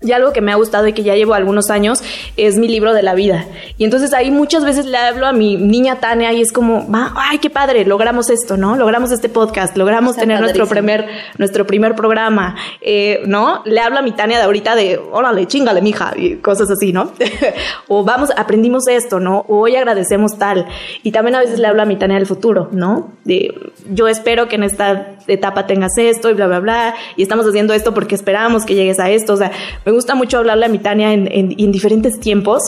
Y 0.00 0.12
algo 0.12 0.32
que 0.32 0.40
me 0.40 0.52
ha 0.52 0.54
gustado 0.54 0.86
y 0.86 0.92
que 0.92 1.02
ya 1.02 1.16
llevo 1.16 1.34
algunos 1.34 1.70
años 1.70 2.04
es 2.36 2.56
mi 2.56 2.68
libro 2.68 2.94
de 2.94 3.02
la 3.02 3.16
vida. 3.16 3.46
Y 3.78 3.84
entonces 3.84 4.14
ahí 4.14 4.30
muchas 4.30 4.64
veces 4.64 4.86
le 4.86 4.96
hablo 4.96 5.26
a 5.26 5.32
mi 5.32 5.56
niña 5.56 5.98
Tania 5.98 6.32
y 6.32 6.40
es 6.40 6.52
como, 6.52 6.86
ay, 7.16 7.38
qué 7.38 7.50
padre, 7.50 7.84
logramos 7.84 8.30
esto, 8.30 8.56
¿no? 8.56 8.76
Logramos 8.76 9.10
este 9.10 9.28
podcast, 9.28 9.76
logramos 9.76 10.14
tener 10.14 10.40
nuestro 10.40 10.68
primer, 10.68 11.08
nuestro 11.36 11.66
primer 11.66 11.96
programa, 11.96 12.54
eh, 12.80 13.22
¿no? 13.26 13.62
Le 13.64 13.80
hablo 13.80 13.98
a 13.98 14.02
mi 14.02 14.12
Tania 14.12 14.38
de 14.38 14.44
ahorita 14.44 14.76
de, 14.76 14.98
órale, 14.98 15.48
chingale, 15.48 15.82
mija, 15.82 16.12
y 16.16 16.36
cosas 16.36 16.70
así, 16.70 16.92
¿no? 16.92 17.10
o 17.88 18.04
vamos, 18.04 18.30
aprendimos 18.36 18.86
esto, 18.86 19.18
¿no? 19.18 19.46
O 19.48 19.62
hoy 19.62 19.74
agradecemos 19.74 20.38
tal. 20.38 20.66
Y 21.02 21.10
también 21.10 21.34
a 21.34 21.40
veces 21.40 21.58
le 21.58 21.66
hablo 21.66 21.82
a 21.82 21.86
mi 21.86 21.96
Tania 21.96 22.18
del 22.18 22.26
futuro, 22.26 22.68
¿no? 22.70 23.14
De, 23.24 23.52
yo 23.90 24.06
espero 24.06 24.46
que 24.46 24.54
en 24.54 24.62
esta 24.62 25.17
etapa 25.28 25.66
tengas 25.66 25.92
esto 25.96 26.30
y 26.30 26.34
bla, 26.34 26.46
bla, 26.46 26.60
bla, 26.60 26.94
y 27.16 27.22
estamos 27.22 27.46
haciendo 27.46 27.74
esto 27.74 27.94
porque 27.94 28.14
esperamos 28.14 28.64
que 28.64 28.74
llegues 28.74 28.98
a 28.98 29.10
esto, 29.10 29.34
o 29.34 29.36
sea, 29.36 29.52
me 29.84 29.92
gusta 29.92 30.14
mucho 30.14 30.38
hablarle 30.38 30.66
a 30.66 30.68
mi 30.68 30.78
Tania 30.78 31.12
en, 31.12 31.28
en, 31.30 31.72
diferentes 31.72 32.18
tiempos 32.18 32.62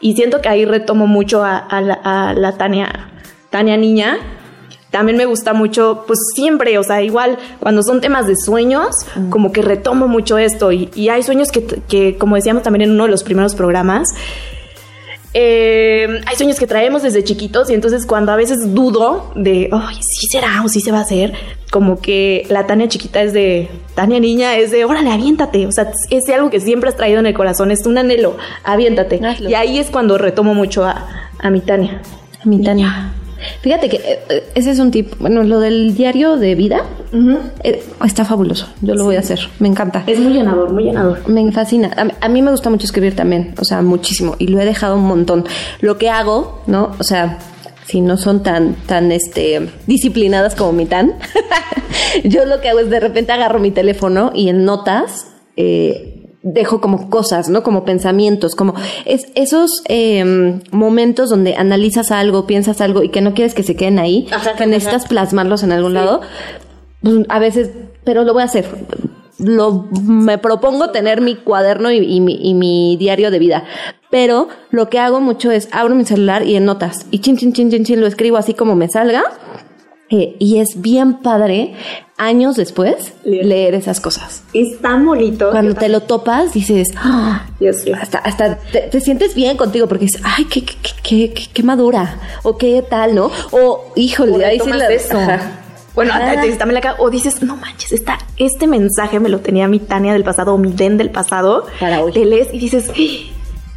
y 0.00 0.14
siento 0.14 0.40
que 0.40 0.48
ahí 0.48 0.64
retomo 0.64 1.06
mucho 1.06 1.42
a, 1.44 1.80
la, 1.80 2.54
Tania, 2.58 3.10
Tania 3.50 3.76
niña. 3.76 4.18
También 4.90 5.16
me 5.16 5.24
gusta 5.24 5.54
mucho, 5.54 6.04
pues 6.06 6.18
siempre, 6.34 6.76
o 6.76 6.82
sea, 6.82 7.00
igual 7.00 7.38
cuando 7.60 7.82
son 7.82 8.02
temas 8.02 8.26
de 8.26 8.36
sueños, 8.36 8.88
como 9.30 9.50
que 9.50 9.62
retomo 9.62 10.06
mucho 10.06 10.36
esto. 10.36 10.70
Y, 10.70 10.90
y 10.94 11.08
hay 11.08 11.22
sueños 11.22 11.50
que, 11.50 11.64
que, 11.64 12.18
como 12.18 12.36
decíamos 12.36 12.62
también 12.62 12.82
en 12.82 12.90
uno 12.90 13.04
de 13.04 13.10
los 13.10 13.24
primeros 13.24 13.54
programas, 13.54 14.10
eh, 15.34 16.20
hay 16.26 16.36
sueños 16.36 16.58
que 16.58 16.66
traemos 16.66 17.02
desde 17.02 17.24
chiquitos 17.24 17.70
y 17.70 17.74
entonces 17.74 18.04
cuando 18.06 18.32
a 18.32 18.36
veces 18.36 18.74
dudo 18.74 19.32
de, 19.34 19.70
ay, 19.72 19.96
sí 20.00 20.26
será 20.30 20.62
o 20.62 20.68
sí 20.68 20.80
se 20.80 20.92
va 20.92 20.98
a 20.98 21.02
hacer, 21.02 21.32
como 21.70 22.00
que 22.00 22.46
la 22.50 22.66
Tania 22.66 22.88
chiquita 22.88 23.22
es 23.22 23.32
de, 23.32 23.70
Tania 23.94 24.20
niña 24.20 24.56
es 24.56 24.70
de, 24.70 24.84
órale, 24.84 25.10
aviéntate. 25.10 25.66
O 25.66 25.72
sea, 25.72 25.90
es 26.10 26.28
algo 26.28 26.50
que 26.50 26.60
siempre 26.60 26.90
has 26.90 26.96
traído 26.96 27.20
en 27.20 27.26
el 27.26 27.34
corazón, 27.34 27.70
es 27.70 27.86
un 27.86 27.96
anhelo, 27.96 28.36
aviéntate. 28.62 29.20
Y 29.40 29.54
ahí 29.54 29.78
es 29.78 29.90
cuando 29.90 30.18
retomo 30.18 30.54
mucho 30.54 30.84
a, 30.84 31.06
a 31.38 31.50
mi 31.50 31.60
Tania. 31.60 32.02
A 32.44 32.48
mi 32.48 32.62
Tania. 32.62 33.12
Fíjate 33.60 33.88
que 33.88 33.96
eh, 33.96 34.20
eh, 34.28 34.44
ese 34.54 34.70
es 34.70 34.78
un 34.78 34.90
tip. 34.90 35.14
Bueno, 35.18 35.42
lo 35.42 35.60
del 35.60 35.94
diario 35.94 36.36
de 36.36 36.54
vida 36.54 36.84
eh, 37.62 37.82
está 38.04 38.24
fabuloso. 38.24 38.68
Yo 38.80 38.94
lo 38.94 39.04
voy 39.04 39.16
a 39.16 39.20
hacer. 39.20 39.40
Me 39.58 39.68
encanta. 39.68 40.04
Es 40.06 40.18
muy 40.18 40.32
llenador, 40.32 40.72
muy 40.72 40.84
llenador. 40.84 41.28
Me 41.28 41.50
fascina. 41.52 41.90
A, 42.20 42.28
mí 42.28 42.42
me 42.42 42.50
gusta 42.50 42.70
mucho 42.70 42.86
escribir 42.86 43.14
también. 43.16 43.54
O 43.58 43.64
sea, 43.64 43.82
muchísimo. 43.82 44.36
Y 44.38 44.48
lo 44.48 44.60
he 44.60 44.64
dejado 44.64 44.96
un 44.96 45.04
montón. 45.04 45.44
Lo 45.80 45.98
que 45.98 46.10
hago, 46.10 46.62
¿no? 46.66 46.92
O 46.98 47.04
sea, 47.04 47.38
si 47.86 48.00
no 48.00 48.16
son 48.16 48.42
tan, 48.42 48.74
tan, 48.86 49.12
este, 49.12 49.68
disciplinadas 49.86 50.54
como 50.54 50.72
mi 50.72 50.86
tan, 50.86 51.14
yo 52.24 52.44
lo 52.46 52.60
que 52.60 52.68
hago 52.68 52.80
es 52.80 52.90
de 52.90 53.00
repente 53.00 53.32
agarro 53.32 53.58
mi 53.58 53.70
teléfono 53.70 54.32
y 54.34 54.48
en 54.48 54.64
notas, 54.64 55.26
eh, 55.56 56.21
dejo 56.42 56.80
como 56.80 57.08
cosas, 57.08 57.48
¿no? 57.48 57.62
Como 57.62 57.84
pensamientos, 57.84 58.54
como 58.54 58.74
es, 59.04 59.28
esos 59.34 59.82
eh, 59.88 60.60
momentos 60.70 61.30
donde 61.30 61.54
analizas 61.54 62.10
algo, 62.10 62.46
piensas 62.46 62.80
algo 62.80 63.02
y 63.02 63.10
que 63.10 63.20
no 63.20 63.34
quieres 63.34 63.54
que 63.54 63.62
se 63.62 63.76
queden 63.76 63.98
ahí, 63.98 64.28
que 64.58 64.66
necesitas 64.66 65.06
plasmarlos 65.06 65.62
en 65.62 65.72
algún 65.72 65.94
lado. 65.94 66.20
Pues, 67.02 67.16
a 67.28 67.38
veces, 67.38 67.70
pero 68.04 68.24
lo 68.24 68.32
voy 68.32 68.42
a 68.42 68.46
hacer. 68.46 68.66
Lo, 69.38 69.88
me 70.02 70.38
propongo 70.38 70.90
tener 70.90 71.20
mi 71.20 71.34
cuaderno 71.36 71.90
y, 71.90 71.98
y, 71.98 72.20
mi, 72.20 72.38
y, 72.40 72.54
mi, 72.54 72.96
diario 72.96 73.30
de 73.30 73.38
vida. 73.38 73.64
Pero 74.10 74.48
lo 74.70 74.88
que 74.88 74.98
hago 74.98 75.20
mucho 75.20 75.50
es 75.50 75.68
abro 75.72 75.94
mi 75.94 76.04
celular 76.04 76.46
y 76.46 76.54
en 76.56 76.64
notas. 76.64 77.06
Y 77.10 77.20
chin, 77.20 77.36
chin, 77.36 77.52
chin, 77.52 77.70
chin, 77.70 77.84
chin, 77.84 78.00
lo 78.00 78.06
escribo 78.06 78.36
así 78.36 78.54
como 78.54 78.76
me 78.76 78.88
salga 78.88 79.24
eh, 80.12 80.36
y 80.38 80.58
es 80.58 80.82
bien 80.82 81.22
padre 81.22 81.72
años 82.18 82.56
después 82.56 83.14
leer, 83.24 83.74
esas 83.74 83.98
cosas. 83.98 84.44
Es 84.52 84.78
tan 84.82 85.06
bonito. 85.06 85.50
Cuando 85.50 85.74
te 85.74 85.88
lo 85.88 86.02
topas, 86.02 86.52
dices, 86.52 86.90
ah, 86.96 87.46
hasta, 87.98 88.18
hasta 88.18 88.58
te, 88.58 89.00
sientes 89.00 89.34
bien 89.34 89.56
contigo 89.56 89.88
porque 89.88 90.04
dices, 90.04 90.20
ay, 90.22 90.44
qué, 90.44 90.66
qué, 90.66 90.74
qué, 91.02 91.48
qué, 91.50 91.62
madura, 91.62 92.20
o 92.42 92.58
qué 92.58 92.84
tal, 92.88 93.14
¿no? 93.14 93.30
O, 93.52 93.90
híjole, 93.96 94.44
ahí 94.44 94.60
sí 94.60 94.70
la... 94.70 94.86
Eso. 94.88 95.18
Bueno, 95.94 96.12
también 96.58 96.80
la 96.82 96.94
o 96.98 97.08
dices, 97.08 97.42
no 97.42 97.56
manches, 97.56 97.92
está, 97.92 98.18
este 98.36 98.66
mensaje 98.66 99.18
me 99.18 99.30
lo 99.30 99.40
tenía 99.40 99.66
mi 99.66 99.78
Tania 99.78 100.12
del 100.12 100.24
pasado 100.24 100.52
o 100.52 100.58
mi 100.58 100.72
Den 100.72 100.98
del 100.98 101.10
pasado. 101.10 101.66
Para 101.80 102.02
hoy. 102.02 102.12
Te 102.12 102.26
lees 102.26 102.52
y 102.52 102.58
dices, 102.58 102.90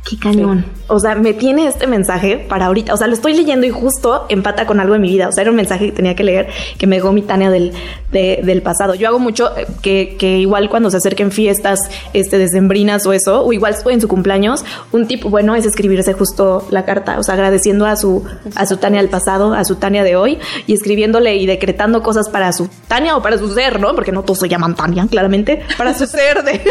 Qué 0.06 0.18
cañón. 0.20 0.66
O 0.88 1.00
sea, 1.00 1.16
me 1.16 1.34
tiene 1.34 1.68
este 1.68 1.88
mensaje 1.88 2.38
para 2.38 2.68
ahorita. 2.68 2.94
O 2.94 2.98
sea, 2.98 3.08
lo 3.08 3.14
estoy 3.14 3.36
leyendo 3.36 3.66
y 3.66 3.72
justo 3.72 4.26
empata 4.30 4.66
con 4.66 4.80
algo 4.80 4.94
de 4.94 5.00
mi 5.00 5.10
vida. 5.10 5.28
O 5.28 5.32
sea, 5.32 5.42
era 5.42 5.52
un 5.52 5.58
mensaje 5.58 5.88
que 5.88 5.92
tenía 5.92 6.16
que 6.16 6.24
leer 6.24 6.48
que 6.78 6.88
me 6.88 6.98
dejó 6.98 7.12
mi 7.12 7.22
Tania 7.22 7.50
del, 7.50 7.74
del 8.12 8.62
pasado. 8.62 8.96
Yo 8.96 9.08
hago 9.08 9.20
mucho 9.20 9.56
eh, 9.58 9.66
que, 9.82 10.16
que, 10.18 10.38
igual 10.38 10.70
cuando 10.70 10.90
se 10.92 10.98
acerquen 10.98 11.32
fiestas 11.32 11.80
este, 12.14 12.38
decembrinas 12.38 13.06
o 13.06 13.14
eso, 13.14 13.44
o 13.44 13.52
igual 13.54 13.76
en 13.86 14.02
su 14.02 14.08
cumpleaños, 14.08 14.64
un 14.92 15.08
tip 15.08 15.24
bueno 15.24 15.56
es 15.56 15.66
escribirse 15.66 16.14
justo 16.14 16.66
la 16.70 16.86
carta. 16.86 17.20
O 17.20 17.24
sea, 17.24 17.34
agradeciendo 17.34 17.86
a 17.86 17.96
su, 17.96 18.24
a 18.56 18.66
su 18.66 18.78
Tania 18.78 19.02
del 19.02 19.10
pasado, 19.10 19.54
a 19.54 19.66
su 19.66 19.76
Tania 19.76 20.04
de 20.04 20.16
hoy 20.16 20.38
y 20.68 20.74
escribiéndole 20.74 21.36
y 21.36 21.46
decretando 21.46 22.04
cosas 22.04 22.30
para 22.30 22.52
su 22.54 22.70
Tania 22.88 23.18
o 23.18 23.22
para 23.22 23.38
su 23.38 23.54
ser, 23.54 23.80
¿no? 23.80 23.96
Porque 23.96 24.12
no 24.12 24.24
todos 24.24 24.40
se 24.40 24.50
llaman 24.50 24.76
Tania, 24.76 25.08
claramente. 25.10 25.62
Para 25.78 25.94
su 25.94 26.06
ser, 26.08 26.44
de, 26.44 26.62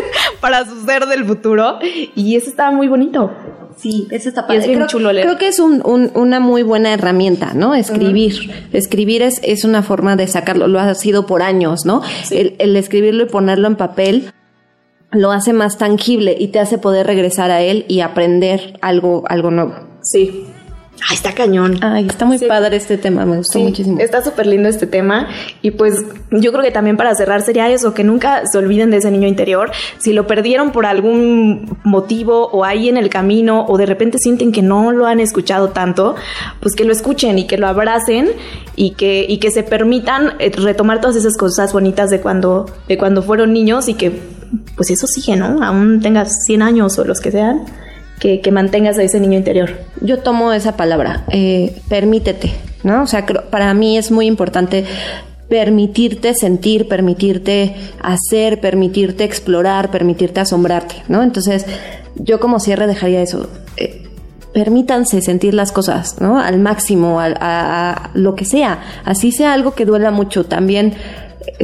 para 0.40 0.64
su 0.64 0.84
ser 0.84 1.06
del 1.06 1.24
futuro. 1.24 1.78
Y 2.14 2.36
eso 2.36 2.50
estaba 2.50 2.70
muy 2.70 2.88
bonito. 2.88 3.30
Sí, 3.76 4.06
eso 4.10 4.28
está 4.28 4.46
padre. 4.46 4.60
Es 4.60 4.66
bien 4.66 4.78
creo, 4.78 4.88
chulo 4.88 5.12
leer. 5.12 5.26
Creo 5.26 5.38
que 5.38 5.48
es 5.48 5.58
un, 5.58 5.82
una 6.14 6.40
muy 6.40 6.62
buena 6.62 6.92
herramienta, 6.92 7.52
¿no? 7.54 7.74
Escribir. 7.74 8.34
Escribir 8.72 9.22
es, 9.22 9.40
es 9.42 9.64
una 9.64 9.82
forma 9.82 10.16
de 10.16 10.26
sacarlo. 10.26 10.68
Lo 10.68 10.80
ha 10.80 10.94
sido 10.94 11.26
por 11.26 11.42
años, 11.42 11.84
¿no? 11.84 12.02
El, 12.30 12.56
el 12.58 12.76
escribirlo 12.76 13.24
y 13.24 13.26
ponerlo 13.26 13.68
en 13.68 13.76
papel 13.76 14.32
lo 15.14 15.30
hace 15.30 15.52
más 15.52 15.78
tangible 15.78 16.36
y 16.38 16.48
te 16.48 16.58
hace 16.58 16.78
poder 16.78 17.06
regresar 17.06 17.50
a 17.50 17.62
él 17.62 17.84
y 17.88 18.00
aprender 18.00 18.78
algo, 18.82 19.24
algo 19.28 19.50
nuevo. 19.50 19.74
Sí. 20.02 20.46
Ay, 21.08 21.16
está 21.16 21.32
cañón. 21.32 21.78
Ay, 21.82 22.06
está 22.06 22.24
muy 22.24 22.38
padre 22.38 22.76
este 22.76 22.96
tema, 22.96 23.26
me 23.26 23.36
gustó 23.36 23.58
muchísimo. 23.58 23.98
Está 24.00 24.24
súper 24.24 24.46
lindo 24.46 24.68
este 24.68 24.86
tema. 24.86 25.28
Y 25.60 25.72
pues 25.72 25.94
yo 26.30 26.52
creo 26.52 26.62
que 26.62 26.70
también 26.70 26.96
para 26.96 27.14
cerrar 27.14 27.42
sería 27.42 27.68
eso, 27.68 27.92
que 27.92 28.04
nunca 28.04 28.42
se 28.50 28.56
olviden 28.58 28.90
de 28.90 28.98
ese 28.98 29.10
niño 29.10 29.28
interior. 29.28 29.70
Si 29.98 30.12
lo 30.12 30.26
perdieron 30.26 30.70
por 30.70 30.86
algún 30.86 31.76
motivo 31.84 32.46
o 32.46 32.64
ahí 32.64 32.88
en 32.88 32.96
el 32.96 33.10
camino 33.10 33.66
o 33.66 33.76
de 33.76 33.86
repente 33.86 34.18
sienten 34.18 34.52
que 34.52 34.62
no 34.62 34.92
lo 34.92 35.06
han 35.06 35.20
escuchado 35.20 35.70
tanto, 35.70 36.14
pues 36.60 36.74
que 36.74 36.84
lo 36.84 36.92
escuchen 36.92 37.38
y 37.38 37.46
que 37.46 37.58
lo 37.58 37.66
abracen 37.66 38.30
y 38.76 38.92
que, 38.92 39.26
y 39.28 39.38
que 39.38 39.50
se 39.50 39.62
permitan 39.62 40.34
eh, 40.38 40.50
retomar 40.54 41.00
todas 41.00 41.16
esas 41.16 41.36
cosas 41.36 41.72
bonitas 41.72 42.08
de 42.08 42.20
cuando, 42.20 42.66
de 42.88 42.96
cuando 42.96 43.22
fueron 43.22 43.52
niños 43.52 43.88
y 43.88 43.94
que 43.94 44.12
pues 44.76 44.90
eso 44.90 45.06
sigue, 45.06 45.36
¿no? 45.36 45.62
Aún 45.62 46.00
tengas 46.00 46.32
100 46.46 46.62
años 46.62 46.98
o 46.98 47.04
los 47.04 47.20
que 47.20 47.30
sean 47.30 47.64
que, 48.42 48.50
mantengas 48.50 48.98
a 48.98 49.02
ese 49.02 49.20
niño 49.20 49.36
interior. 49.36 49.70
Yo 50.00 50.20
tomo 50.20 50.52
esa 50.52 50.76
palabra, 50.76 51.24
eh, 51.30 51.76
permítete, 51.88 52.52
¿no? 52.82 53.02
O 53.02 53.06
sea, 53.06 53.26
para 53.26 53.74
mí 53.74 53.98
es 53.98 54.10
muy 54.10 54.26
importante 54.26 54.84
permitirte 55.48 56.34
sentir, 56.34 56.88
permitirte 56.88 57.74
hacer, 58.02 58.60
permitirte 58.60 59.24
explorar, 59.24 59.90
permitirte 59.90 60.40
asombrarte, 60.40 61.02
¿no? 61.08 61.22
Entonces, 61.22 61.66
yo 62.16 62.40
como 62.40 62.60
cierre 62.60 62.86
dejaría 62.86 63.20
eso. 63.20 63.50
Eh, 63.76 64.08
permítanse 64.54 65.20
sentir 65.20 65.52
las 65.52 65.70
cosas, 65.70 66.20
¿no? 66.20 66.38
Al 66.38 66.58
máximo, 66.58 67.20
a, 67.20 68.10
lo 68.14 68.34
que 68.34 68.46
sea. 68.46 68.80
Así 69.04 69.32
sea 69.32 69.52
algo 69.52 69.74
que 69.74 69.84
duela 69.84 70.10
mucho. 70.10 70.44
También 70.44 70.94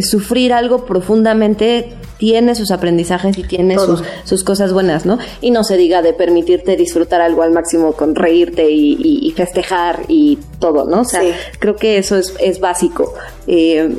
sufrir 0.01 0.53
algo 0.53 0.85
profundamente 0.85 1.93
tiene 2.19 2.55
sus 2.55 2.71
aprendizajes 2.71 3.39
y 3.39 3.45
tiene 3.45 3.79
sus, 3.79 4.03
sus, 4.25 4.45
cosas 4.45 4.73
buenas, 4.73 5.07
¿no? 5.07 5.19
Y 5.41 5.51
no 5.51 5.65
se 5.65 5.77
diga 5.77 6.03
de 6.03 6.13
permitirte 6.13 6.77
disfrutar 6.77 7.23
algo 7.23 7.43
al 7.43 7.51
máximo 7.51 7.93
con 7.93 8.15
reírte 8.15 8.71
y, 8.71 9.33
festejar 9.37 10.01
y 10.09 10.39
todo, 10.59 10.85
¿no? 10.85 11.01
O 11.01 11.05
sea, 11.05 11.23
creo 11.59 11.77
que 11.77 11.97
eso 11.99 12.17
es, 12.17 12.35
es 12.41 12.61
básico. 12.61 13.15
Eh, 13.47 13.97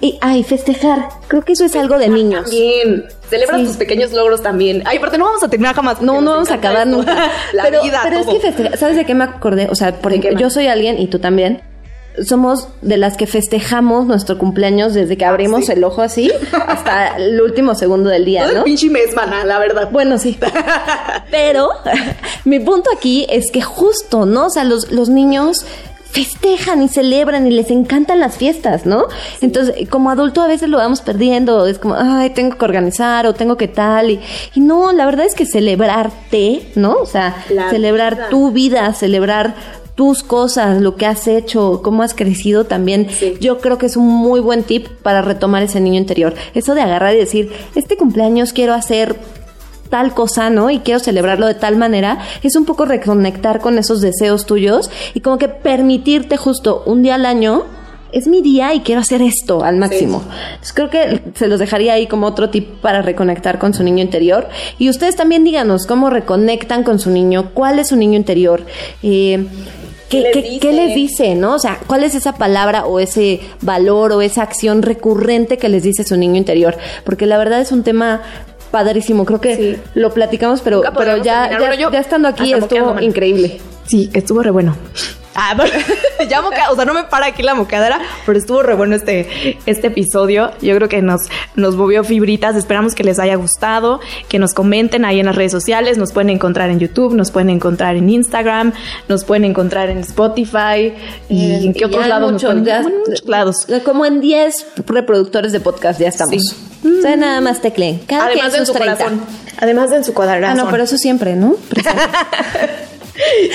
y, 0.00 0.18
ay, 0.20 0.44
festejar. 0.44 1.08
Creo 1.28 1.42
que 1.42 1.52
eso 1.52 1.64
es 1.64 1.74
algo 1.76 1.98
de 1.98 2.08
niños. 2.08 2.44
También. 2.44 3.04
Celebra 3.28 3.58
tus 3.58 3.76
pequeños 3.76 4.12
logros 4.12 4.42
también. 4.42 4.82
Ay, 4.86 4.98
aparte 4.98 5.18
no 5.18 5.24
vamos 5.24 5.42
a 5.42 5.48
terminar 5.48 5.74
jamás. 5.74 6.00
No, 6.00 6.20
no 6.20 6.32
vamos 6.32 6.50
a 6.50 6.54
acabar 6.54 6.86
nunca. 6.86 7.30
La 7.52 7.64
pero, 7.64 7.82
vida. 7.82 8.00
Pero 8.02 8.18
es 8.18 8.26
que 8.26 8.40
festejar. 8.40 8.78
¿Sabes 8.78 8.96
de 8.96 9.04
qué 9.04 9.14
me 9.14 9.24
acordé? 9.24 9.68
O 9.70 9.74
sea, 9.74 9.96
porque 10.00 10.34
yo 10.38 10.50
soy 10.50 10.68
alguien 10.68 10.98
y 10.98 11.08
tú 11.08 11.18
también 11.18 11.62
somos 12.26 12.68
de 12.82 12.96
las 12.98 13.16
que 13.16 13.26
festejamos 13.26 14.06
nuestro 14.06 14.36
cumpleaños 14.38 14.92
desde 14.94 15.16
que 15.16 15.24
abrimos 15.24 15.68
el 15.68 15.82
ojo 15.84 16.02
así 16.02 16.30
hasta 16.66 17.16
el 17.16 17.40
último 17.40 17.74
segundo 17.74 18.10
del 18.10 18.24
día, 18.24 18.42
Todo 18.42 18.50
el 18.52 18.58
¿no? 18.58 18.64
pinche 18.64 18.90
mes, 18.90 19.14
mana, 19.14 19.44
la 19.44 19.58
verdad. 19.58 19.88
Bueno, 19.90 20.18
sí. 20.18 20.38
Pero 21.30 21.70
mi 22.44 22.60
punto 22.60 22.90
aquí 22.96 23.26
es 23.30 23.50
que 23.50 23.62
justo, 23.62 24.26
¿no? 24.26 24.46
O 24.46 24.50
sea, 24.50 24.64
los, 24.64 24.90
los 24.92 25.08
niños 25.08 25.64
festejan 26.10 26.82
y 26.82 26.88
celebran 26.88 27.46
y 27.46 27.50
les 27.50 27.70
encantan 27.70 28.20
las 28.20 28.36
fiestas, 28.36 28.84
¿no? 28.84 29.06
Entonces, 29.40 29.88
como 29.88 30.10
adulto 30.10 30.42
a 30.42 30.46
veces 30.46 30.68
lo 30.68 30.76
vamos 30.76 31.00
perdiendo, 31.00 31.66
es 31.66 31.78
como, 31.78 31.94
ay, 31.96 32.28
tengo 32.30 32.58
que 32.58 32.64
organizar 32.66 33.26
o 33.26 33.32
tengo 33.32 33.56
que 33.56 33.66
tal, 33.68 34.10
y, 34.10 34.20
y 34.54 34.60
no, 34.60 34.92
la 34.92 35.06
verdad 35.06 35.24
es 35.24 35.34
que 35.34 35.46
celebrarte, 35.46 36.70
¿no? 36.74 36.96
O 37.00 37.06
sea, 37.06 37.42
La 37.48 37.70
celebrar 37.70 38.16
vida. 38.16 38.28
tu 38.28 38.50
vida, 38.50 38.92
celebrar 38.92 39.54
tus 39.94 40.22
cosas, 40.22 40.80
lo 40.80 40.96
que 40.96 41.06
has 41.06 41.26
hecho, 41.26 41.80
cómo 41.82 42.02
has 42.02 42.14
crecido 42.14 42.64
también. 42.64 43.08
Sí. 43.10 43.34
Yo 43.40 43.58
creo 43.58 43.78
que 43.78 43.86
es 43.86 43.96
un 43.96 44.08
muy 44.08 44.40
buen 44.40 44.62
tip 44.62 44.88
para 45.02 45.22
retomar 45.22 45.62
ese 45.62 45.80
niño 45.80 45.98
interior. 45.98 46.34
Eso 46.54 46.74
de 46.74 46.82
agarrar 46.82 47.14
y 47.14 47.18
decir, 47.18 47.52
este 47.74 47.96
cumpleaños 47.96 48.52
quiero 48.52 48.74
hacer 48.74 49.16
tal 49.92 50.14
cosa, 50.14 50.48
¿no? 50.48 50.70
Y 50.70 50.78
quiero 50.78 51.00
celebrarlo 51.00 51.46
de 51.46 51.54
tal 51.54 51.76
manera, 51.76 52.18
es 52.42 52.56
un 52.56 52.64
poco 52.64 52.86
reconectar 52.86 53.60
con 53.60 53.76
esos 53.76 54.00
deseos 54.00 54.46
tuyos 54.46 54.90
y 55.12 55.20
como 55.20 55.36
que 55.36 55.48
permitirte 55.48 56.38
justo 56.38 56.82
un 56.86 57.02
día 57.02 57.16
al 57.16 57.26
año. 57.26 57.64
Es 58.12 58.26
mi 58.26 58.42
día 58.42 58.74
y 58.74 58.80
quiero 58.80 59.00
hacer 59.00 59.22
esto 59.22 59.64
al 59.64 59.76
máximo. 59.78 60.22
Entonces 60.50 60.72
creo 60.74 60.90
que 60.90 61.22
se 61.34 61.48
los 61.48 61.58
dejaría 61.58 61.94
ahí 61.94 62.06
como 62.06 62.26
otro 62.26 62.50
tip 62.50 62.68
para 62.80 63.00
reconectar 63.02 63.58
con 63.58 63.72
su 63.72 63.82
niño 63.82 64.02
interior. 64.02 64.48
Y 64.78 64.90
ustedes 64.90 65.16
también 65.16 65.44
díganos 65.44 65.86
cómo 65.86 66.10
reconectan 66.10 66.82
con 66.84 66.98
su 66.98 67.10
niño, 67.10 67.50
cuál 67.54 67.78
es 67.78 67.88
su 67.88 67.96
niño 67.96 68.16
interior, 68.16 68.64
eh, 69.02 69.46
¿Qué, 70.10 70.20
les 70.20 70.60
qué- 70.60 70.72
les 70.74 70.94
dice, 70.94 71.34
no? 71.34 71.54
O 71.54 71.58
sea, 71.58 71.78
¿cuál 71.86 72.04
es 72.04 72.14
esa 72.14 72.34
palabra 72.34 72.84
o 72.84 73.00
ese 73.00 73.40
valor 73.62 74.12
o 74.12 74.20
esa 74.20 74.42
acción 74.42 74.82
recurrente 74.82 75.56
que 75.56 75.70
les 75.70 75.82
dice 75.84 76.04
su 76.04 76.18
niño 76.18 76.36
interior? 76.36 76.76
Porque 77.04 77.24
la 77.24 77.38
verdad 77.38 77.62
es 77.62 77.72
un 77.72 77.82
tema 77.82 78.20
padrísimo. 78.70 79.24
Creo 79.24 79.40
que 79.40 79.56
Sí. 79.56 79.76
lo 79.94 80.12
platicamos, 80.12 80.60
pero, 80.60 80.82
pero 80.98 81.16
ya, 81.16 81.50
ya, 81.50 81.58
Bueno, 81.58 81.74
yo 81.76 81.90
ya 81.90 82.00
estando 82.00 82.28
aquí 82.28 82.52
estuvo 82.52 83.00
increíble. 83.00 83.58
Sí, 83.86 84.10
estuvo 84.12 84.42
re 84.42 84.50
bueno. 84.50 84.76
Ah, 85.34 85.54
pero- 85.56 85.72
ya 86.28 86.40
moca, 86.42 86.70
o 86.70 86.76
sea, 86.76 86.84
no 86.84 86.94
me 86.94 87.04
para 87.04 87.26
aquí 87.26 87.42
la 87.42 87.54
mocadera, 87.54 88.00
pero 88.26 88.38
estuvo 88.38 88.62
re 88.62 88.74
bueno 88.74 88.94
este, 88.94 89.58
este 89.66 89.88
episodio. 89.88 90.50
Yo 90.60 90.74
creo 90.76 90.88
que 90.88 91.02
nos, 91.02 91.22
nos 91.56 91.74
movió 91.76 92.04
fibritas. 92.04 92.54
Esperamos 92.56 92.94
que 92.94 93.02
les 93.04 93.18
haya 93.18 93.34
gustado, 93.36 94.00
que 94.28 94.38
nos 94.38 94.54
comenten 94.54 95.04
ahí 95.04 95.20
en 95.20 95.26
las 95.26 95.34
redes 95.36 95.52
sociales. 95.52 95.98
Nos 95.98 96.12
pueden 96.12 96.30
encontrar 96.30 96.70
en 96.70 96.78
YouTube, 96.78 97.14
nos 97.14 97.30
pueden 97.30 97.50
encontrar 97.50 97.96
en 97.96 98.08
Instagram, 98.10 98.72
nos 99.08 99.24
pueden 99.24 99.44
encontrar 99.44 99.88
en 99.90 99.98
Spotify 99.98 100.94
y 101.28 101.66
en 101.66 101.72
qué 101.74 101.86
otros 101.86 102.06
lados 102.06 102.32
nos 102.32 102.42
muchos, 102.42 102.50
pueden 102.50 102.64
ya- 102.64 102.82
Bueno, 102.82 102.96
en 102.98 103.10
muchos 103.10 103.28
lados. 103.28 103.56
Como 103.84 104.06
en 104.06 104.20
10 104.20 104.66
reproductores 104.86 105.52
de 105.52 105.60
podcast 105.60 105.98
ya 106.00 106.08
estamos. 106.08 106.36
Sí. 106.82 106.98
O 106.98 107.02
sea, 107.02 107.16
nada 107.16 107.40
más 107.40 107.60
tecleen. 107.60 107.98
Cada 108.00 108.26
Además 108.26 108.52
en 108.54 108.58
sus 108.60 108.68
su 108.68 108.72
30. 108.74 108.96
corazón. 108.96 109.20
Además 109.58 109.90
de 109.90 109.96
en 109.96 110.04
su 110.04 110.12
cuadrado. 110.14 110.46
Ah, 110.52 110.54
no, 110.64 110.70
pero 110.70 110.82
eso 110.84 110.98
siempre, 110.98 111.34
¿no? 111.36 111.56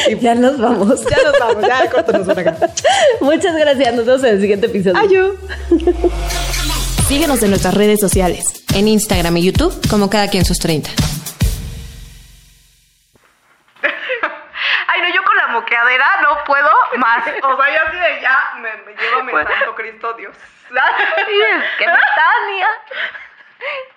Y 0.08 0.20
ya 0.20 0.36
nos 0.36 0.60
vamos. 0.60 1.06
Ya 1.06 1.18
nos 1.24 1.40
vamos, 1.40 1.68
ya 1.68 1.90
córtanos 1.90 2.28
por 2.28 2.40
acá. 2.40 2.56
Muchas 3.22 3.56
gracias, 3.56 3.94
nos 3.94 4.06
vemos 4.06 4.24
en 4.24 4.36
el 4.36 4.42
siguiente 4.42 4.68
episodio. 4.68 4.98
Adiós. 5.00 5.36
Síguenos 7.08 7.42
en 7.42 7.50
nuestras 7.52 7.74
redes 7.74 8.00
sociales, 8.00 8.66
en 8.76 8.88
Instagram 8.88 9.38
y 9.38 9.46
YouTube, 9.46 9.74
como 9.90 10.10
cada 10.10 10.30
quien 10.30 10.46
sus 10.46 10.60
30. 10.60 10.90
Ay, 14.88 15.02
no, 15.02 15.08
yo 15.16 15.24
con 15.24 15.38
la 15.38 15.48
moqueadera 15.48 16.06
no 16.22 16.44
puedo 16.46 16.70
más. 16.98 17.26
O 17.28 17.56
sea, 17.58 17.74
yo 17.74 17.80
así 17.88 17.98
de 17.98 18.22
ya, 18.22 18.54
me, 18.62 18.70
me 18.84 18.94
llévame 19.02 19.32
bueno. 19.32 19.50
santo 19.50 19.76
Cristo 19.76 20.14
Dios. 20.14 20.36
Mira, 20.70 21.64
que 21.78 21.86
Tania 21.86 22.68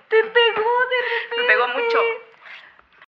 te 0.08 0.22
pegó 0.22 0.70
de 0.90 0.98
repente. 1.10 1.36
Me 1.36 1.44
pegó 1.48 1.68
mucho. 1.68 2.29